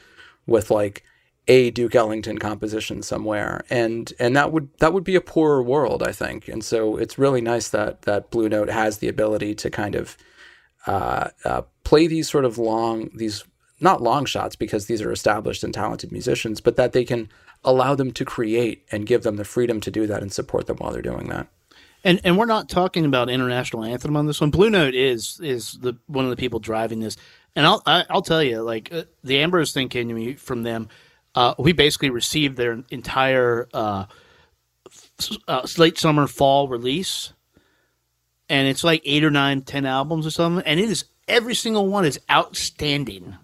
[0.47, 1.03] with like
[1.47, 6.01] a Duke Ellington composition somewhere, and and that would that would be a poorer world,
[6.01, 6.47] I think.
[6.47, 10.17] And so it's really nice that that Blue Note has the ability to kind of
[10.87, 13.43] uh, uh, play these sort of long these
[13.79, 17.29] not long shots because these are established and talented musicians, but that they can
[17.63, 20.77] allow them to create and give them the freedom to do that and support them
[20.77, 21.47] while they're doing that.
[22.03, 24.51] And and we're not talking about international anthem on this one.
[24.51, 27.17] Blue Note is is the one of the people driving this.
[27.55, 30.63] And I'll I, I'll tell you, like uh, the Ambrose thing came to me from
[30.63, 30.89] them.
[31.35, 34.05] Uh, we basically received their entire uh,
[35.47, 37.33] uh, late summer fall release,
[38.49, 40.65] and it's like eight or nine, ten albums or something.
[40.65, 43.35] And it is every single one is outstanding.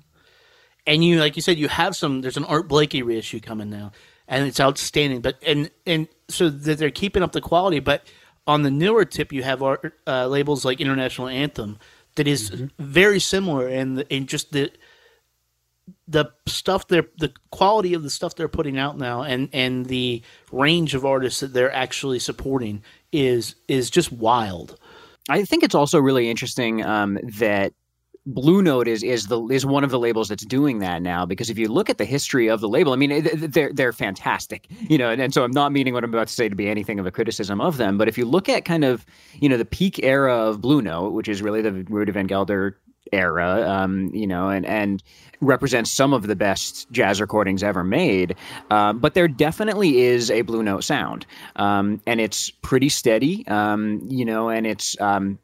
[0.87, 2.21] And you, like you said, you have some.
[2.21, 3.91] There's an Art Blakey reissue coming now,
[4.27, 5.21] and it's outstanding.
[5.21, 7.79] But and and so that they're keeping up the quality.
[7.79, 8.07] But
[8.47, 11.77] on the newer tip, you have art, uh, labels like International Anthem
[12.15, 12.49] that is
[12.79, 14.71] very similar, and in just the
[16.11, 20.21] the stuff they're the quality of the stuff they're putting out now, and and the
[20.51, 24.77] range of artists that they're actually supporting is is just wild.
[25.29, 27.73] I think it's also really interesting um, that
[28.25, 31.49] Blue Note is is the is one of the labels that's doing that now because
[31.49, 34.97] if you look at the history of the label, I mean they're they're fantastic, you
[34.97, 36.99] know, and, and so I'm not meaning what I'm about to say to be anything
[36.99, 39.05] of a criticism of them, but if you look at kind of
[39.39, 42.77] you know the peak era of Blue Note, which is really the Rudy Van Gelder
[43.11, 45.03] era, um, you know, and and
[45.41, 48.35] represents some of the best jazz recordings ever made.
[48.69, 54.01] Um, but there definitely is a Blue Note sound, um, and it's pretty steady, um,
[54.07, 55.39] you know, and it's um,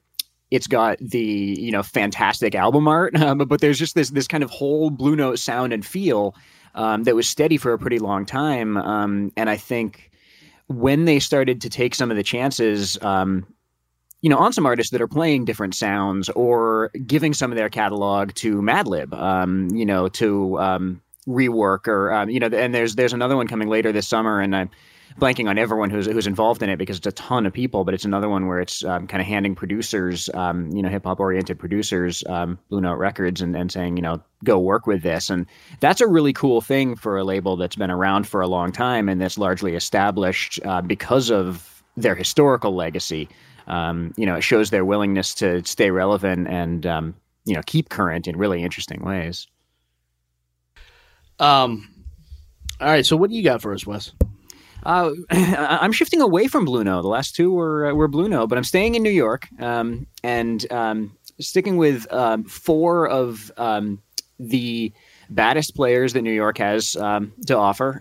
[0.52, 4.44] it's got the you know fantastic album art, um, but there's just this this kind
[4.44, 6.36] of whole Blue Note sound and feel
[6.76, 8.78] um, that was steady for a pretty long time,
[9.36, 10.12] and I think
[10.68, 13.02] when they started to take some of the chances.
[13.02, 13.46] Um,
[14.22, 17.70] you know, on some artists that are playing different sounds or giving some of their
[17.70, 22.96] catalog to Madlib, um, you know, to um, rework or um, you know, and there's
[22.96, 24.70] there's another one coming later this summer, and I'm
[25.20, 27.94] blanking on everyone who's who's involved in it because it's a ton of people, but
[27.94, 31.20] it's another one where it's um, kind of handing producers, um, you know, hip hop
[31.20, 35.30] oriented producers, um, Blue Note Records, and, and saying, you know, go work with this,
[35.30, 35.46] and
[35.80, 39.10] that's a really cool thing for a label that's been around for a long time
[39.10, 43.28] and that's largely established uh, because of their historical legacy.
[43.68, 47.90] Um, you know, it shows their willingness to stay relevant and um, you know keep
[47.90, 49.48] current in really interesting ways.
[51.40, 51.94] Um,
[52.80, 54.12] all right, so what do you got for us, Wes?
[54.86, 57.02] Uh, I- I'm shifting away from Blue Note.
[57.02, 60.08] The last two were uh, were Blue Note, but I'm staying in New York um,
[60.24, 64.02] and um, sticking with um, four of um,
[64.40, 64.92] the
[65.30, 68.00] baddest players that New York has um, to offer.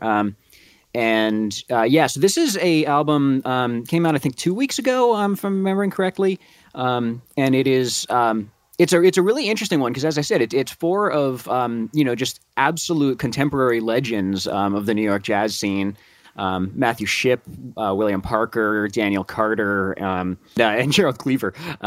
[0.97, 4.79] And uh, yeah, so this is a album um, came out I think two weeks
[4.79, 6.41] ago, um, if I'm remembering correctly,
[6.75, 10.23] um, and it is um, it's a it's a really interesting one because as I
[10.23, 14.95] said, it, it's four of um, you know just absolute contemporary legends um, of the
[14.95, 15.99] New York jazz scene.
[16.39, 17.43] Matthew Shipp,
[17.77, 21.53] uh, William Parker, Daniel Carter, uh, and Gerald Cleaver,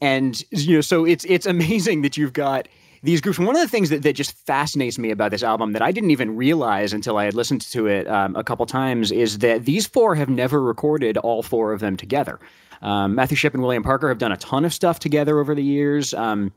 [0.00, 2.66] and you know, so it's it's amazing that you've got
[3.02, 3.38] these groups.
[3.38, 6.10] One of the things that, that just fascinates me about this album that I didn't
[6.10, 9.86] even realize until I had listened to it um, a couple times is that these
[9.86, 12.38] four have never recorded all four of them together.
[12.80, 15.62] Um, Matthew Shipp and William Parker have done a ton of stuff together over the
[15.62, 16.14] years.
[16.14, 16.52] Um,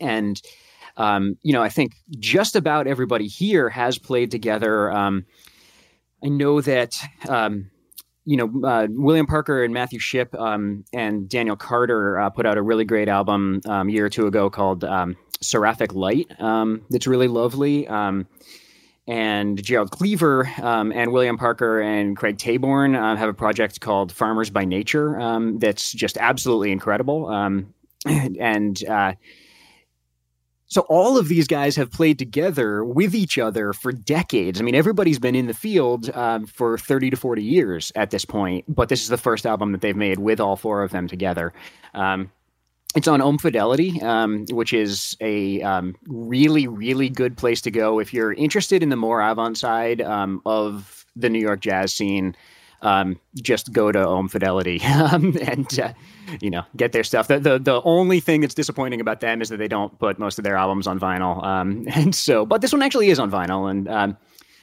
[0.00, 0.40] and,
[0.96, 4.90] um, you know, I think just about everybody here has played together.
[4.90, 5.24] Um,
[6.24, 6.96] I know that
[7.28, 7.70] um,
[8.26, 12.58] you know, uh, William Parker and Matthew Shipp um, and Daniel Carter uh, put out
[12.58, 16.28] a really great album um, a year or two ago called um, Seraphic Light.
[16.40, 17.86] Um, that's really lovely.
[17.86, 18.26] Um,
[19.06, 24.10] and Gerald Cleaver um, and William Parker and Craig Taborn uh, have a project called
[24.10, 25.16] Farmers by Nature
[25.58, 27.28] that's just absolutely incredible.
[28.06, 29.14] And uh,
[30.68, 34.60] so all of these guys have played together with each other for decades.
[34.60, 38.24] I mean, everybody's been in the field um, for 30 to 40 years at this
[38.24, 41.06] point, but this is the first album that they've made with all four of them
[41.06, 41.52] together.
[41.94, 42.32] Um,
[42.96, 48.00] it's on AUM Fidelity, um, which is a um, really, really good place to go
[48.00, 52.34] if you're interested in the more avant side um, of the New York jazz scene.
[52.82, 55.92] Um, just go to AUM Fidelity um, and uh,
[56.40, 57.28] you know get their stuff.
[57.28, 60.38] The, the the only thing that's disappointing about them is that they don't put most
[60.38, 61.42] of their albums on vinyl.
[61.44, 64.16] Um, and so, but this one actually is on vinyl, and um,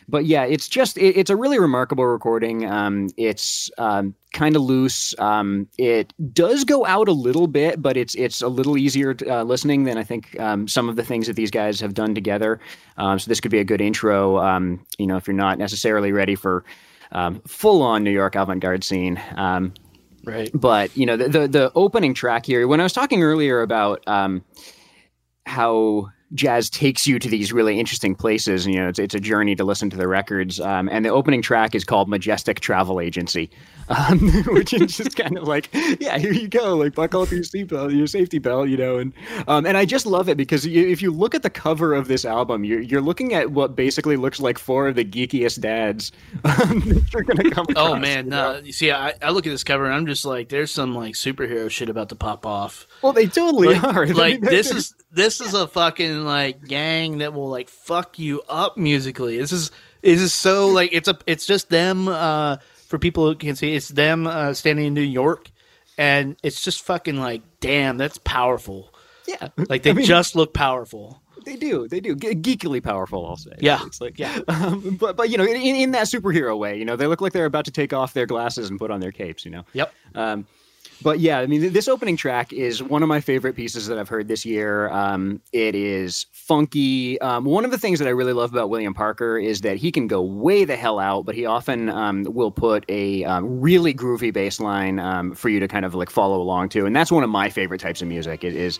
[0.07, 2.65] but yeah, it's just it, it's a really remarkable recording.
[2.65, 5.17] Um, it's um, kind of loose.
[5.19, 9.43] Um, it does go out a little bit, but it's it's a little easier uh,
[9.43, 12.59] listening than I think um, some of the things that these guys have done together.
[12.97, 14.37] Um, so this could be a good intro.
[14.37, 16.65] Um, you know, if you're not necessarily ready for
[17.11, 19.21] um, full on New York avant garde scene.
[20.25, 20.49] Right.
[20.53, 24.07] but you know the, the the opening track here when i was talking earlier about
[24.07, 24.43] um
[25.45, 29.55] how jazz takes you to these really interesting places you know it's, it's a journey
[29.55, 33.49] to listen to the records um, and the opening track is called majestic travel agency
[33.89, 35.69] um, which is just kind of like
[35.99, 39.13] yeah here you go like buckle up your seatbelt your safety belt you know and
[39.47, 42.07] um, and i just love it because you, if you look at the cover of
[42.07, 46.11] this album you're, you're looking at what basically looks like four of the geekiest dads
[46.43, 48.53] um, that you're gonna come Oh man, you know?
[48.53, 48.59] no.
[48.59, 51.15] You see, I, I look at this cover and I'm just like, there's some like
[51.15, 52.87] superhero shit about to pop off.
[53.01, 56.65] well they totally Like, are I like mean, this is this is a fucking like
[56.67, 59.37] gang that will like fuck you up musically.
[59.37, 59.71] This is
[60.01, 62.57] this is so like it's a it's just them uh
[62.93, 65.49] for people who can see it's them uh standing in New York
[65.97, 68.93] and it's just fucking like damn that's powerful.
[69.27, 71.19] yeah Like they I mean- just look powerful.
[71.43, 71.87] They do.
[71.87, 72.15] They do.
[72.15, 73.51] Ge- geekily powerful, I'll say.
[73.59, 73.81] Yeah.
[73.87, 74.37] It's like, Yeah.
[74.47, 77.33] Um, but, but, you know, in, in that superhero way, you know, they look like
[77.33, 79.65] they're about to take off their glasses and put on their capes, you know?
[79.73, 79.91] Yep.
[80.15, 80.45] Um,
[81.01, 84.09] but yeah, I mean, this opening track is one of my favorite pieces that I've
[84.09, 84.89] heard this year.
[84.89, 87.19] Um, it is funky.
[87.21, 89.91] Um, one of the things that I really love about William Parker is that he
[89.91, 93.93] can go way the hell out, but he often um, will put a um, really
[93.93, 96.85] groovy bass line um, for you to kind of like follow along to.
[96.85, 98.43] And that's one of my favorite types of music.
[98.43, 98.79] It is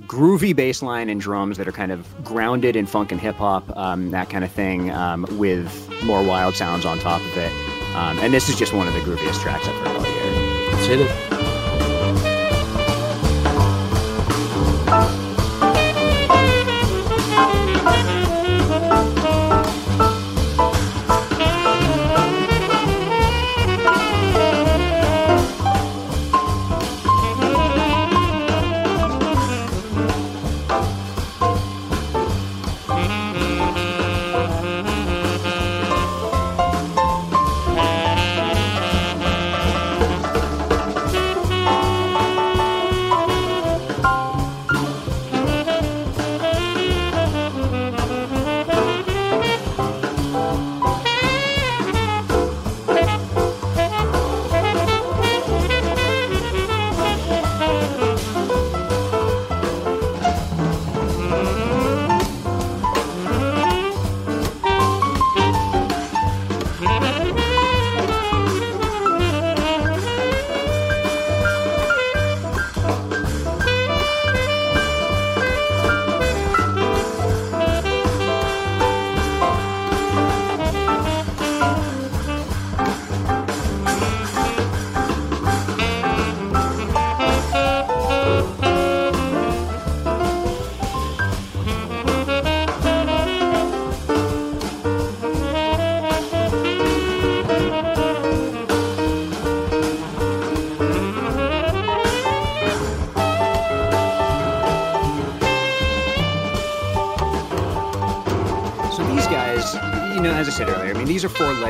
[0.00, 3.76] groovy bass line and drums that are kind of grounded in funk and hip hop,
[3.76, 4.86] um, that kind of thing,
[5.38, 7.52] with more wild sounds on top of it.
[7.94, 10.72] And this is just one of the grooviest tracks I've heard all year.
[10.72, 11.41] Let's hit it.
[14.92, 15.21] So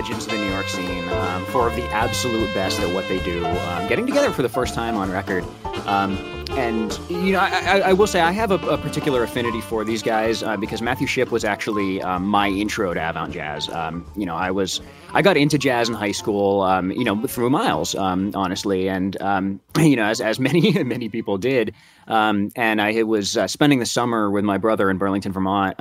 [0.03, 3.23] legends of the New York scene, um, four of the absolute best at what they
[3.23, 5.45] do, um, getting together for the first time on record.
[5.87, 6.19] Um,
[6.51, 10.03] and you know, I, I, will say I have a, a particular affinity for these
[10.03, 13.69] guys uh, because Matthew Shipp was actually um, my intro to avant jazz.
[13.69, 14.81] Um, you know, I was
[15.13, 19.21] I got into jazz in high school, um, you know, through Miles, um, honestly, and
[19.23, 21.75] um, you know, as as many many people did.
[22.09, 25.79] Um, and I was uh, spending the summer with my brother in Burlington, Vermont.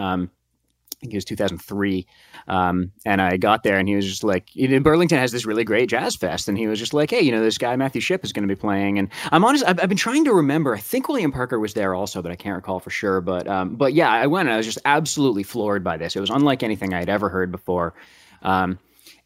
[1.02, 2.06] Think it was 2003.
[2.48, 5.64] Um, and I got there and he was just like, in Burlington has this really
[5.64, 6.48] great jazz fest.
[6.48, 8.56] And he was just like, hey, you know, this guy, Matthew Shipp, is going to
[8.56, 9.00] be playing.
[9.00, 10.76] And I'm honest, I've, I've, been trying to remember.
[10.76, 13.20] I think William Parker was there also, but I can't recall for sure.
[13.20, 16.16] But, um, but yeah, I went and I was just absolutely floored by this.
[16.16, 17.96] It was unlike anything I'd ever heard before.
[18.44, 18.78] Um,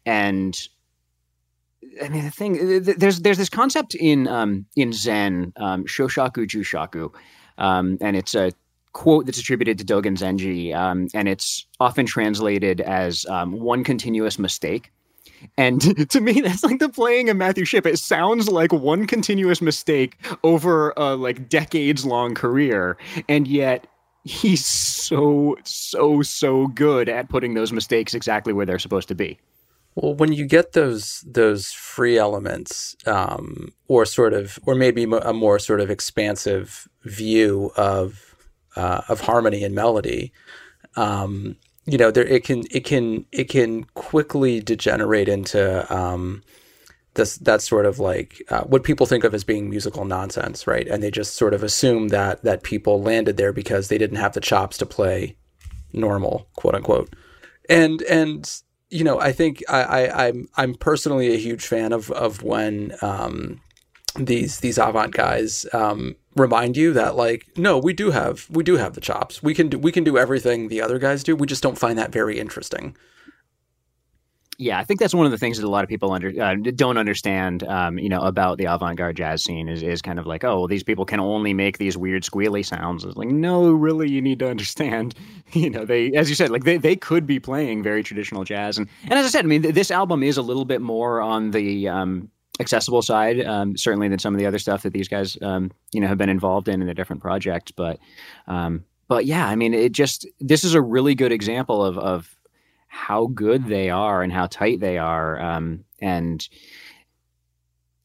[0.06, 0.58] and
[2.02, 7.12] I mean, the thing there's there's this concept in um, in Zen, um, Shoshaku Jushaku,
[7.58, 8.52] um, and it's a
[8.96, 14.38] quote that's attributed to Dogen Zenji, um, and it's often translated as um, one continuous
[14.38, 14.90] mistake.
[15.58, 17.84] And to me, that's like the playing of Matthew Shipp.
[17.84, 22.96] It sounds like one continuous mistake over a like decades long career,
[23.28, 23.86] and yet
[24.24, 29.38] he's so so so good at putting those mistakes exactly where they're supposed to be.
[29.94, 35.34] Well, when you get those those free elements, um, or sort of, or maybe a
[35.34, 38.25] more sort of expansive view of
[38.76, 40.32] uh, of harmony and melody,
[40.96, 41.56] um,
[41.86, 46.42] you know, there it can it can it can quickly degenerate into um,
[47.14, 50.86] this that sort of like uh, what people think of as being musical nonsense, right?
[50.88, 54.34] And they just sort of assume that that people landed there because they didn't have
[54.34, 55.36] the chops to play
[55.92, 57.14] normal, quote unquote.
[57.68, 58.50] And and
[58.90, 62.92] you know, I think I, I I'm I'm personally a huge fan of of when
[63.00, 63.60] um,
[64.18, 68.76] these these avant guys um, remind you that like no we do have we do
[68.76, 71.46] have the chops we can do we can do everything the other guys do we
[71.46, 72.94] just don't find that very interesting
[74.58, 76.54] yeah, I think that's one of the things that a lot of people under, uh,
[76.74, 80.44] don't understand, um, you know, about the avant-garde jazz scene is, is kind of like,
[80.44, 83.04] oh, well, these people can only make these weird squealy sounds.
[83.04, 85.14] It's like, no, really, you need to understand,
[85.52, 88.78] you know, they, as you said, like they, they could be playing very traditional jazz.
[88.78, 91.20] And, and as I said, I mean, th- this album is a little bit more
[91.20, 92.30] on the, um,
[92.60, 96.00] accessible side, um, certainly than some of the other stuff that these guys, um, you
[96.00, 97.70] know, have been involved in in the different projects.
[97.70, 97.98] But,
[98.46, 102.36] um, but yeah, I mean, it just this is a really good example of of
[102.88, 106.48] how good they are and how tight they are, um, and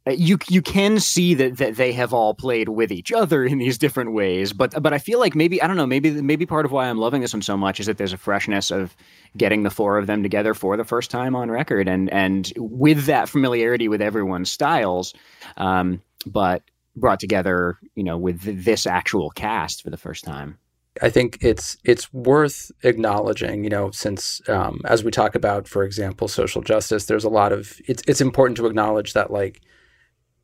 [0.08, 3.78] you you can see that, that they have all played with each other in these
[3.78, 6.72] different ways but but I feel like maybe I don't know maybe maybe part of
[6.72, 8.96] why I'm loving this one so much is that there's a freshness of
[9.38, 13.06] getting the four of them together for the first time on record and and with
[13.06, 15.14] that familiarity with everyone's styles
[15.58, 16.64] um, but
[16.96, 20.58] brought together you know with this actual cast for the first time.
[21.02, 25.86] I think it's it's worth acknowledging, you know, since um, as we talk about, for
[25.86, 29.62] example, social justice, there's a lot of it's it's important to acknowledge that like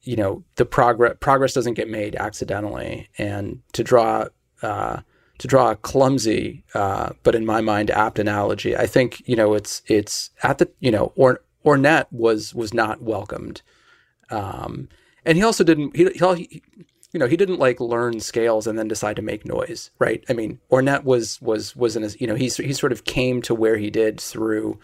[0.08, 4.26] you know the progress progress doesn't get made accidentally, and to draw
[4.62, 5.02] uh,
[5.38, 9.54] to draw a clumsy uh, but in my mind apt analogy, I think you know
[9.54, 13.62] it's it's at the you know or Ornette was was not welcomed,
[14.30, 14.88] um,
[15.26, 16.64] and he also didn't he, he
[17.12, 20.24] you know he didn't like learn scales and then decide to make noise, right?
[20.30, 23.42] I mean Ornette was was was in his you know he he sort of came
[23.42, 24.80] to where he did through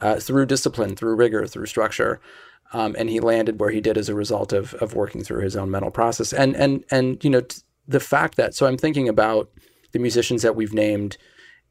[0.00, 2.20] uh, through discipline, through rigor, through structure.
[2.72, 5.56] Um, and he landed where he did as a result of of working through his
[5.56, 6.32] own mental process.
[6.32, 9.50] And and and you know t- the fact that so I'm thinking about
[9.92, 11.16] the musicians that we've named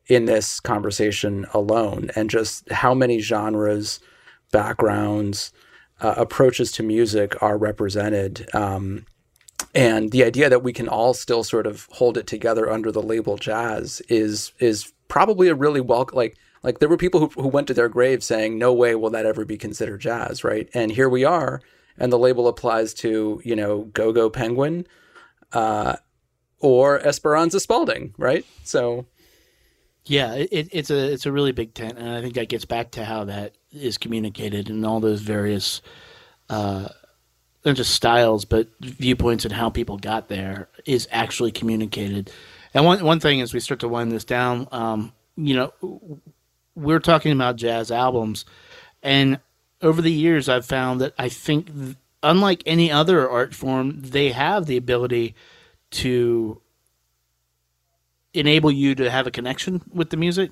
[0.07, 3.99] in this conversation alone, and just how many genres,
[4.51, 5.51] backgrounds,
[6.01, 8.47] uh, approaches to music are represented.
[8.53, 9.05] Um,
[9.73, 13.01] and the idea that we can all still sort of hold it together under the
[13.01, 17.47] label jazz is is probably a really well like like there were people who, who
[17.47, 20.69] went to their grave saying, no way will that ever be considered jazz, right?
[20.73, 21.61] And here we are.
[21.97, 24.87] And the label applies to, you know, Go Go Penguin
[25.53, 25.95] uh,
[26.59, 28.45] or Esperanza Spalding, right?
[28.63, 29.05] So.
[30.05, 32.89] Yeah, it, it's a it's a really big tent, and I think that gets back
[32.93, 35.83] to how that is communicated and all those various,
[36.49, 36.87] uh,
[37.63, 42.31] not just styles, but viewpoints and how people got there is actually communicated.
[42.73, 45.71] And one one thing as we start to wind this down, um, you know,
[46.81, 48.45] we're talking about jazz albums,
[49.03, 49.39] and
[49.81, 51.69] over the years, I've found that I think,
[52.21, 55.35] unlike any other art form, they have the ability
[55.91, 56.61] to
[58.33, 60.51] enable you to have a connection with the music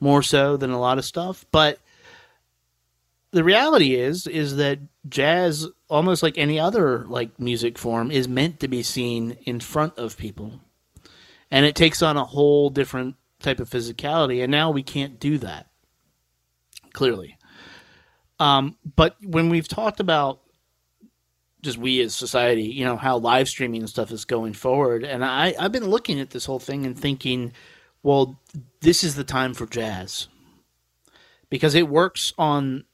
[0.00, 1.46] more so than a lot of stuff.
[1.50, 1.78] But
[3.30, 8.60] the reality is, is that jazz, almost like any other like music form, is meant
[8.60, 10.60] to be seen in front of people,
[11.50, 13.16] and it takes on a whole different
[13.46, 15.68] type of physicality, and now we can't do that.
[16.92, 17.36] Clearly,
[18.40, 20.40] um, but when we've talked about
[21.62, 25.24] just we as society, you know, how live streaming and stuff is going forward, and
[25.24, 27.52] I I've been looking at this whole thing and thinking,
[28.02, 28.40] well,
[28.80, 30.28] this is the time for jazz
[31.50, 32.84] because it works on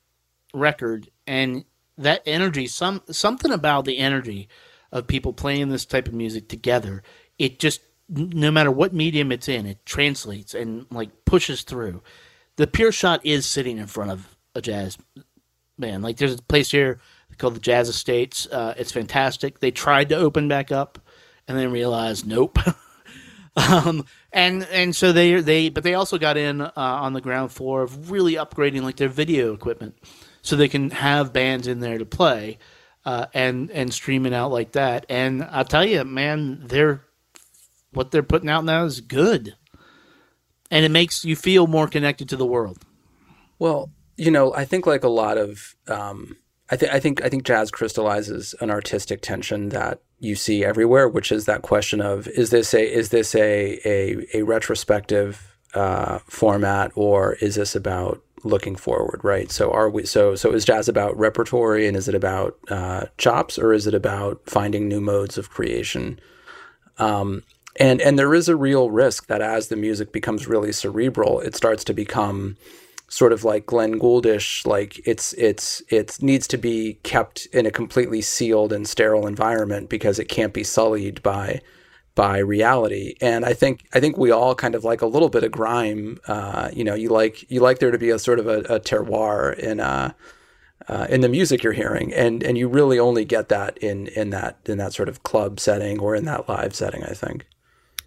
[0.54, 1.64] record and
[1.96, 4.48] that energy some something about the energy
[4.90, 7.02] of people playing this type of music together
[7.38, 12.02] it just no matter what medium it's in, it translates and like pushes through.
[12.56, 14.98] The pure shot is sitting in front of a jazz
[15.78, 16.02] band.
[16.02, 17.00] Like there's a place here
[17.38, 18.46] called the Jazz Estates.
[18.46, 19.58] Uh, it's fantastic.
[19.60, 20.98] They tried to open back up
[21.48, 22.58] and then realized nope.
[23.56, 27.52] um, and and so they they but they also got in uh, on the ground
[27.52, 29.96] floor of really upgrading like their video equipment
[30.42, 32.58] so they can have bands in there to play
[33.04, 35.06] uh, and and streaming out like that.
[35.08, 37.04] And I'll tell you, man, they're
[37.92, 39.54] what they're putting out now is good,
[40.70, 42.78] and it makes you feel more connected to the world.
[43.58, 46.36] Well, you know, I think like a lot of, um,
[46.70, 51.08] I think I think I think jazz crystallizes an artistic tension that you see everywhere,
[51.08, 56.18] which is that question of is this a is this a a, a retrospective uh,
[56.26, 59.50] format or is this about looking forward, right?
[59.50, 63.58] So are we so so is jazz about repertory and is it about uh, chops
[63.58, 66.20] or is it about finding new modes of creation?
[66.98, 67.42] Um,
[67.76, 71.56] and and there is a real risk that as the music becomes really cerebral, it
[71.56, 72.56] starts to become
[73.08, 77.70] sort of like Glenn Gouldish, like it's it's it needs to be kept in a
[77.70, 81.60] completely sealed and sterile environment because it can't be sullied by
[82.14, 83.14] by reality.
[83.20, 86.20] And I think I think we all kind of like a little bit of grime.
[86.26, 88.80] Uh, you know, you like you like there to be a sort of a, a
[88.80, 90.12] terroir in uh,
[90.88, 94.30] uh, in the music you're hearing, and and you really only get that in in
[94.30, 97.02] that in that sort of club setting or in that live setting.
[97.04, 97.46] I think.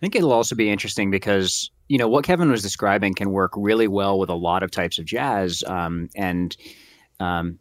[0.05, 3.51] I think it'll also be interesting because you know what Kevin was describing can work
[3.55, 6.55] really well with a lot of types of jazz, um, and
[7.19, 7.57] um,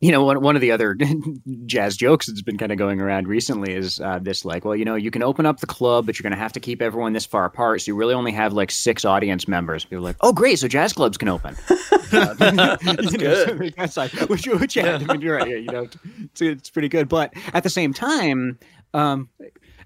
[0.00, 0.98] you know, one, one of the other
[1.66, 4.84] jazz jokes that's been kind of going around recently is uh, this like, well, you
[4.84, 7.12] know, you can open up the club, but you're going to have to keep everyone
[7.12, 7.80] this far apart.
[7.82, 9.84] So you really only have like six audience members.
[9.84, 10.58] People are like, oh, great.
[10.58, 11.56] So jazz clubs can open.
[12.10, 13.74] that's good.
[13.96, 15.48] like, which, which yeah, I mean, you're right.
[15.48, 15.88] Yeah, you know,
[16.24, 17.08] it's, it's pretty good.
[17.08, 18.58] But at the same time,
[18.94, 19.28] um,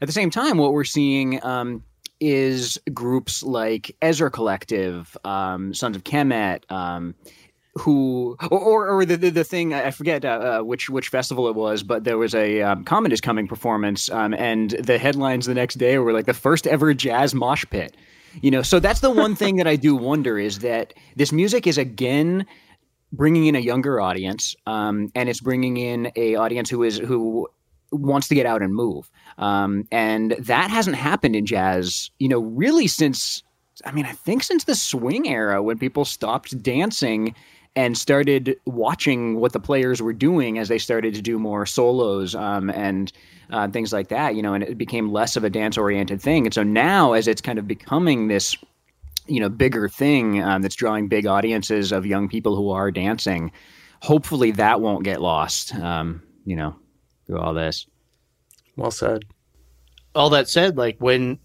[0.00, 1.82] at the same time, what we're seeing um,
[2.20, 7.14] is groups like Ezra Collective, um, Sons of Kemet, um,
[7.78, 10.28] who or, or, the, the, thing I forget uh,
[10.60, 14.34] uh, which which festival it was, but there was a um, is Coming performance, um,
[14.34, 17.96] and the headlines the next day were like the first ever jazz mosh pit.
[18.42, 21.66] You know, so that's the one thing that I do wonder is that this music
[21.66, 22.46] is again
[23.12, 27.48] bringing in a younger audience, um, and it's bringing in a audience who is who
[27.92, 32.10] wants to get out and move, um, and that hasn't happened in jazz.
[32.18, 33.42] You know, really since
[33.84, 37.34] I mean, I think since the swing era when people stopped dancing
[37.76, 42.34] and started watching what the players were doing as they started to do more solos
[42.34, 43.12] um, and
[43.50, 46.44] uh, things like that, you know, and it became less of a dance oriented thing.
[46.44, 48.56] And so now, as it's kind of becoming this,
[49.26, 53.52] you know, bigger thing um, that's drawing big audiences of young people who are dancing,
[54.02, 56.74] hopefully that won't get lost, um, you know,
[57.28, 57.86] through all this.
[58.74, 59.24] Well said.
[60.14, 61.38] All that said, like when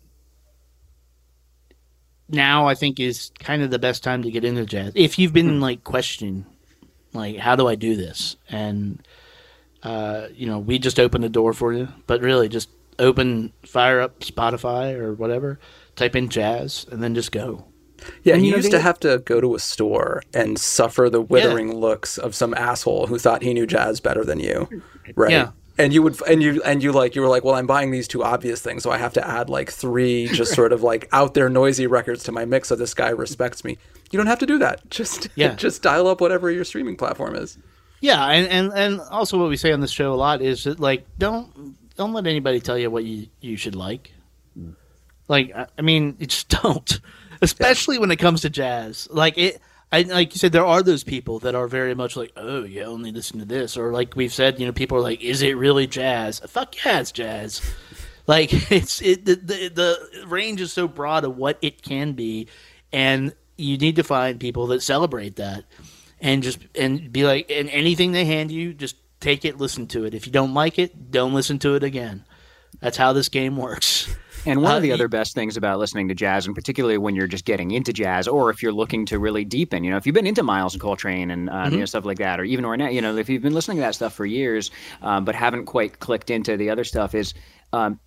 [2.29, 4.93] now I think is kind of the best time to get into jazz.
[4.95, 6.45] If you've been like questioning,
[7.13, 9.05] like how do I do this, and
[9.83, 13.99] uh, you know, we just open the door for you, but really just open, fire
[13.99, 15.59] up Spotify or whatever,
[15.95, 17.65] type in jazz, and then just go.
[18.23, 21.69] Yeah, and you, used to have to go to a store and suffer the withering
[21.69, 21.75] yeah.
[21.75, 24.83] looks of some asshole who thought he knew jazz better than you,
[25.15, 25.31] right?
[25.31, 27.91] Yeah and you would and you and you like you were like well i'm buying
[27.91, 31.07] these two obvious things so i have to add like three just sort of like
[31.11, 33.77] out there noisy records to my mix so this guy respects me.
[34.11, 34.81] You don't have to do that.
[34.89, 35.55] Just yeah.
[35.55, 37.57] just dial up whatever your streaming platform is.
[37.99, 40.79] Yeah and, and and also what we say on this show a lot is that
[40.79, 44.11] like don't don't let anybody tell you what you you should like.
[44.57, 44.75] Mm.
[45.27, 46.99] Like i mean just don't
[47.41, 48.01] especially yeah.
[48.01, 49.07] when it comes to jazz.
[49.11, 49.61] Like it
[49.93, 52.81] I, like you said, there are those people that are very much like, oh, you
[52.81, 55.55] only listen to this, or like we've said, you know, people are like, is it
[55.55, 56.39] really jazz?
[56.39, 57.61] Fuck yeah, it's jazz.
[58.25, 62.47] Like it's it the, the the range is so broad of what it can be,
[62.93, 65.65] and you need to find people that celebrate that,
[66.21, 70.05] and just and be like, and anything they hand you, just take it, listen to
[70.05, 70.13] it.
[70.13, 72.23] If you don't like it, don't listen to it again.
[72.79, 74.15] That's how this game works.
[74.45, 77.15] And one uh, of the other best things about listening to jazz, and particularly when
[77.15, 80.05] you're just getting into jazz, or if you're looking to really deepen, you know, if
[80.05, 81.73] you've been into Miles and Coltrane and um, mm-hmm.
[81.73, 83.81] you know stuff like that, or even Ornette, you know, if you've been listening to
[83.81, 84.71] that stuff for years,
[85.01, 87.33] um, but haven't quite clicked into the other stuff, is
[87.71, 87.99] um,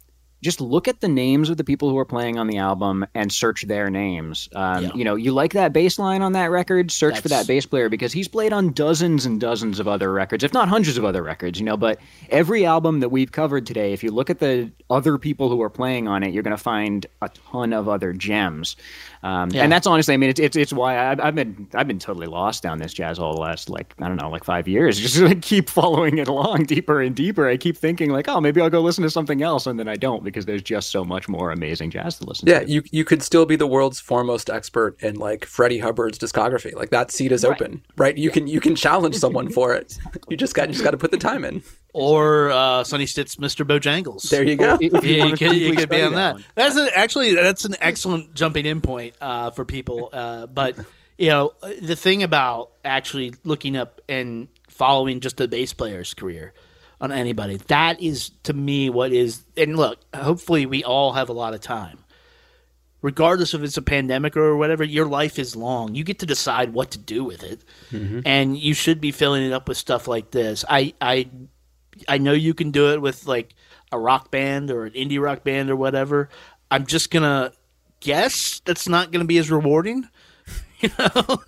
[0.43, 3.33] just look at the names of the people who are playing on the album and
[3.33, 4.49] search their names.
[4.55, 4.91] Um, yeah.
[4.95, 7.23] You know, you like that bass line on that record, search That's...
[7.23, 10.53] for that bass player because he's played on dozens and dozens of other records, if
[10.53, 11.77] not hundreds of other records, you know.
[11.77, 15.61] But every album that we've covered today, if you look at the other people who
[15.63, 18.77] are playing on it, you're going to find a ton of other gems.
[19.27, 19.63] Um, Yeah.
[19.65, 22.27] And that's honestly, I mean, it's it's, it's why I've, I've been I've been totally
[22.27, 24.99] lost down this jazz all the last like I don't know like five years.
[25.07, 27.49] Just like keep following it along deeper and deeper.
[27.49, 29.97] I keep thinking like, oh, maybe I'll go listen to something else, and then I
[29.97, 32.71] don't because there's just so much more amazing jazz to listen Yeah, to.
[32.71, 36.75] you you could still be the world's foremost expert in like Freddie Hubbard's discography.
[36.75, 38.17] Like that seat is open, right?
[38.17, 39.99] You can you can challenge someone for it.
[40.29, 41.63] You just got you just got to put the time in.
[41.93, 43.67] Or uh, Sonny Stitt's Mr.
[43.67, 44.29] Bojangles.
[44.29, 44.77] There you go.
[44.79, 46.35] If you yeah, you could, you could be on that.
[46.35, 46.45] one.
[46.55, 50.11] That's an, actually that's an excellent jumping in point uh, for people.
[50.13, 50.77] Uh, but
[51.19, 56.53] you know, the thing about actually looking up and following just a bass player's career
[57.01, 59.45] on anybody that is to me what is.
[59.57, 61.99] And look, hopefully we all have a lot of time.
[63.03, 65.95] Regardless if it's a pandemic or whatever, your life is long.
[65.95, 67.61] You get to decide what to do with it,
[68.27, 70.65] and you should be filling it up with stuff like this.
[70.69, 71.29] I, I
[72.09, 73.55] I know you can do it with like
[73.93, 76.31] a rock band or an indie rock band or whatever.
[76.71, 77.53] I'm just gonna
[78.01, 80.09] guess that's not gonna be as rewarding.
[80.79, 81.43] You know,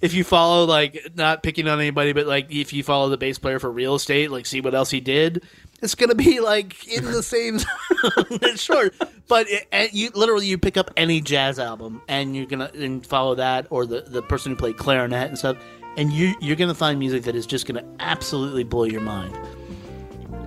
[0.00, 3.38] if you follow like not picking on anybody, but like if you follow the bass
[3.38, 5.42] player for real estate, like see what else he did,
[5.82, 7.58] it's gonna be like in the same.
[8.56, 8.94] short,
[9.28, 13.34] but it, you literally you pick up any jazz album and you're gonna and follow
[13.34, 15.56] that or the the person who played clarinet and stuff,
[15.96, 19.36] and you you're gonna find music that is just gonna absolutely blow your mind.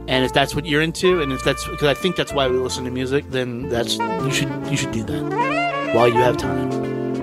[0.07, 2.57] And if that's what you're into, and if that's because I think that's why we
[2.57, 7.22] listen to music, then that's you should you should do that while you have time.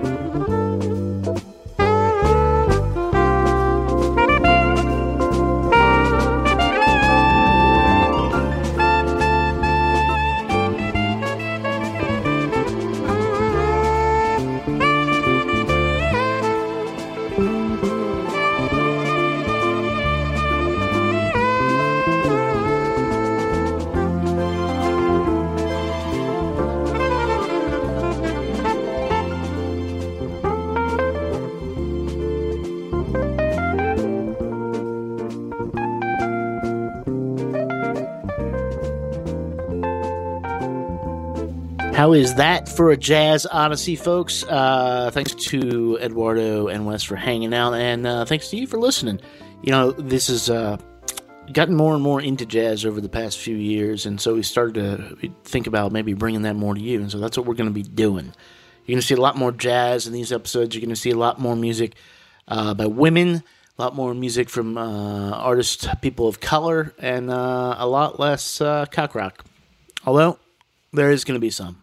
[42.13, 44.43] Is that for a jazz odyssey, folks?
[44.43, 48.77] Uh, thanks to Eduardo and Wes for hanging out, and uh, thanks to you for
[48.77, 49.21] listening.
[49.63, 50.77] You know, this has uh,
[51.53, 54.75] gotten more and more into jazz over the past few years, and so we started
[54.75, 57.69] to think about maybe bringing that more to you, and so that's what we're going
[57.69, 58.25] to be doing.
[58.25, 60.75] You're going to see a lot more jazz in these episodes.
[60.75, 61.95] You're going to see a lot more music
[62.47, 63.43] uh, by women,
[63.77, 68.59] a lot more music from uh, artists, people of color, and uh, a lot less
[68.59, 69.45] uh, cock rock.
[70.05, 70.39] Although
[70.91, 71.80] there is going to be some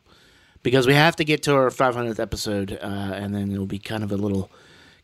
[0.63, 4.03] because we have to get to our 500th episode, uh, and then it'll be kind
[4.03, 4.51] of a little,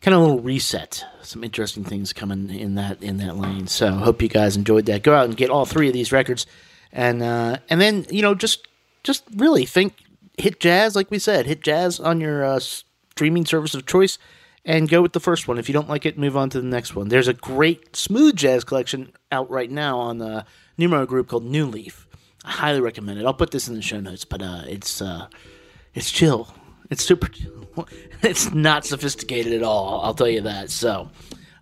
[0.01, 1.03] kind of a little reset.
[1.21, 3.67] Some interesting things coming in that in that lane.
[3.67, 5.03] So hope you guys enjoyed that.
[5.03, 6.45] Go out and get all three of these records,
[6.91, 8.67] and uh, and then you know just
[9.03, 9.93] just really think
[10.37, 14.17] hit jazz like we said, hit jazz on your uh, streaming service of choice.
[14.67, 15.59] And go with the first one.
[15.59, 17.09] If you don't like it, move on to the next one.
[17.09, 20.43] There's a great smooth jazz collection out right now on the
[20.75, 22.04] numero group called New Leaf.
[22.45, 23.25] I highly recommend it.
[23.25, 25.27] I'll put this in the show notes, but uh, it's uh,
[25.93, 26.53] it's chill.
[26.89, 27.51] It's super chill.
[28.21, 29.99] It's not sophisticated at all.
[30.01, 30.69] I'll tell you that.
[30.69, 31.09] So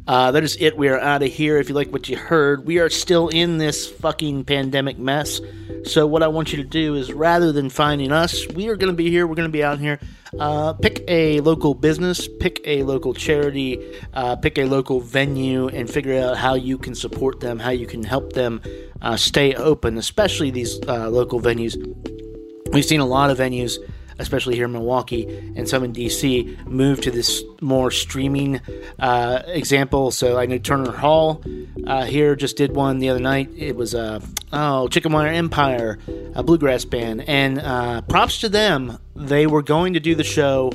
[0.07, 0.77] uh, that is it.
[0.77, 1.57] We are out of here.
[1.57, 5.39] If you like what you heard, we are still in this fucking pandemic mess.
[5.85, 8.91] So what I want you to do is, rather than finding us, we are going
[8.91, 9.27] to be here.
[9.27, 9.99] We're going to be out here.
[10.39, 13.79] Uh, pick a local business, pick a local charity,
[14.13, 17.85] uh, pick a local venue, and figure out how you can support them, how you
[17.85, 18.61] can help them
[19.01, 21.75] uh, stay open, especially these uh, local venues.
[22.71, 23.77] We've seen a lot of venues,
[24.19, 28.61] especially here in Milwaukee and some in DC, move to this more streaming
[28.99, 30.11] uh, example.
[30.11, 31.43] So I know Turner Hall
[31.85, 33.49] uh, here just did one the other night.
[33.55, 34.19] It was uh,
[34.51, 35.99] oh Chicken Wire Empire,
[36.35, 38.99] a bluegrass band, and uh, props to them.
[39.15, 40.71] They were going to do the show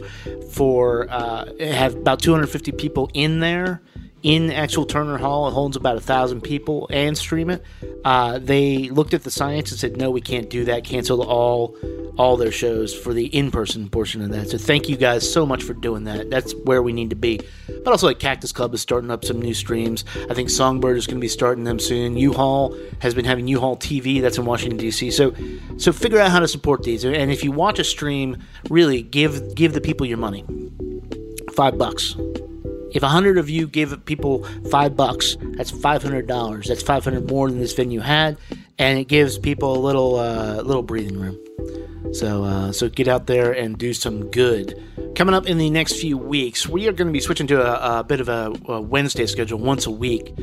[0.53, 3.83] for uh, have about 250 people in there
[4.23, 5.49] in actual Turner Hall.
[5.49, 7.65] It holds about a thousand people and stream it.
[8.05, 10.85] Uh, they looked at the science and said, "No, we can't do that.
[10.85, 11.77] Cancel all
[12.17, 15.47] all their shows for the in person portion of that." So thank you guys so
[15.47, 16.31] much for doing that.
[16.31, 17.41] That's where we need to be.
[17.85, 20.05] But also, like Cactus Club is starting up some new streams.
[20.29, 22.17] I think Songbyrd is going to be starting them soon.
[22.17, 24.21] U-Haul has been having U-Haul TV.
[24.21, 25.11] That's in Washington D.C.
[25.11, 25.35] So
[25.77, 27.05] so figure out how to support these.
[27.05, 30.45] And if you watch a stream, really give give the people your money.
[31.55, 32.17] Five bucks.
[32.93, 36.69] If a hundred of you give people five bucks, that's five hundred dollars.
[36.69, 38.39] That's five hundred more than this venue had,
[38.79, 41.39] and it gives people a little uh, little breathing room.
[42.13, 44.83] So, uh, so get out there and do some good.
[45.15, 48.01] Coming up in the next few weeks, we are going to be switching to a,
[48.01, 50.35] a bit of a, a, Wednesday schedule once a week,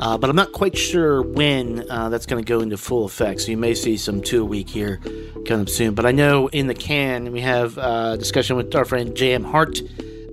[0.00, 3.42] uh, but I'm not quite sure when uh, that's going to go into full effect.
[3.42, 4.98] So you may see some two a week here
[5.46, 5.94] coming up soon.
[5.94, 9.44] But I know in the can we have a discussion with our friend J.M.
[9.44, 9.80] Hart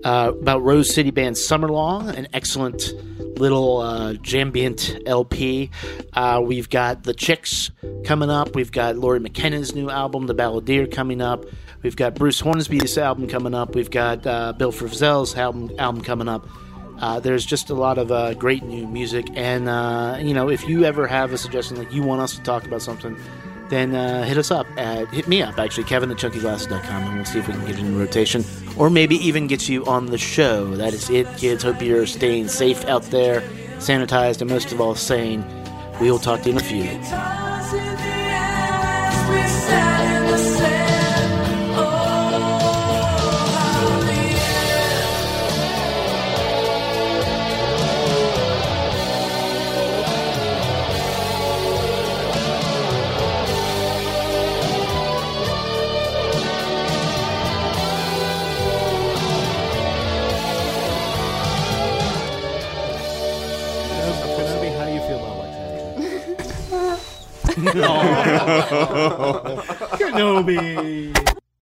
[0.03, 2.93] uh, about Rose City Band Summer Long, an excellent
[3.39, 5.69] little uh, jambient LP.
[6.13, 7.71] Uh, we've got the Chicks
[8.03, 8.55] coming up.
[8.55, 11.45] We've got Lori McKenna's new album, The Balladeer, coming up.
[11.83, 13.75] We've got Bruce Hornsby's album coming up.
[13.75, 16.47] We've got uh, Bill Frisell's album, album coming up.
[16.99, 20.67] Uh, there's just a lot of uh, great new music, and uh, you know, if
[20.67, 23.15] you ever have a suggestion like you want us to talk about something,
[23.69, 27.25] then uh, hit us up at hit me up actually Kevin at chunkyglasses.com and we'll
[27.25, 28.43] see if we can get you in rotation
[28.77, 30.75] or maybe even get you on the show.
[30.75, 31.63] That is it, kids.
[31.63, 33.41] Hope you're staying safe out there,
[33.77, 35.45] sanitized, and most of all sane.
[35.99, 37.56] We will talk to you in a few.
[69.97, 71.36] Kenobi.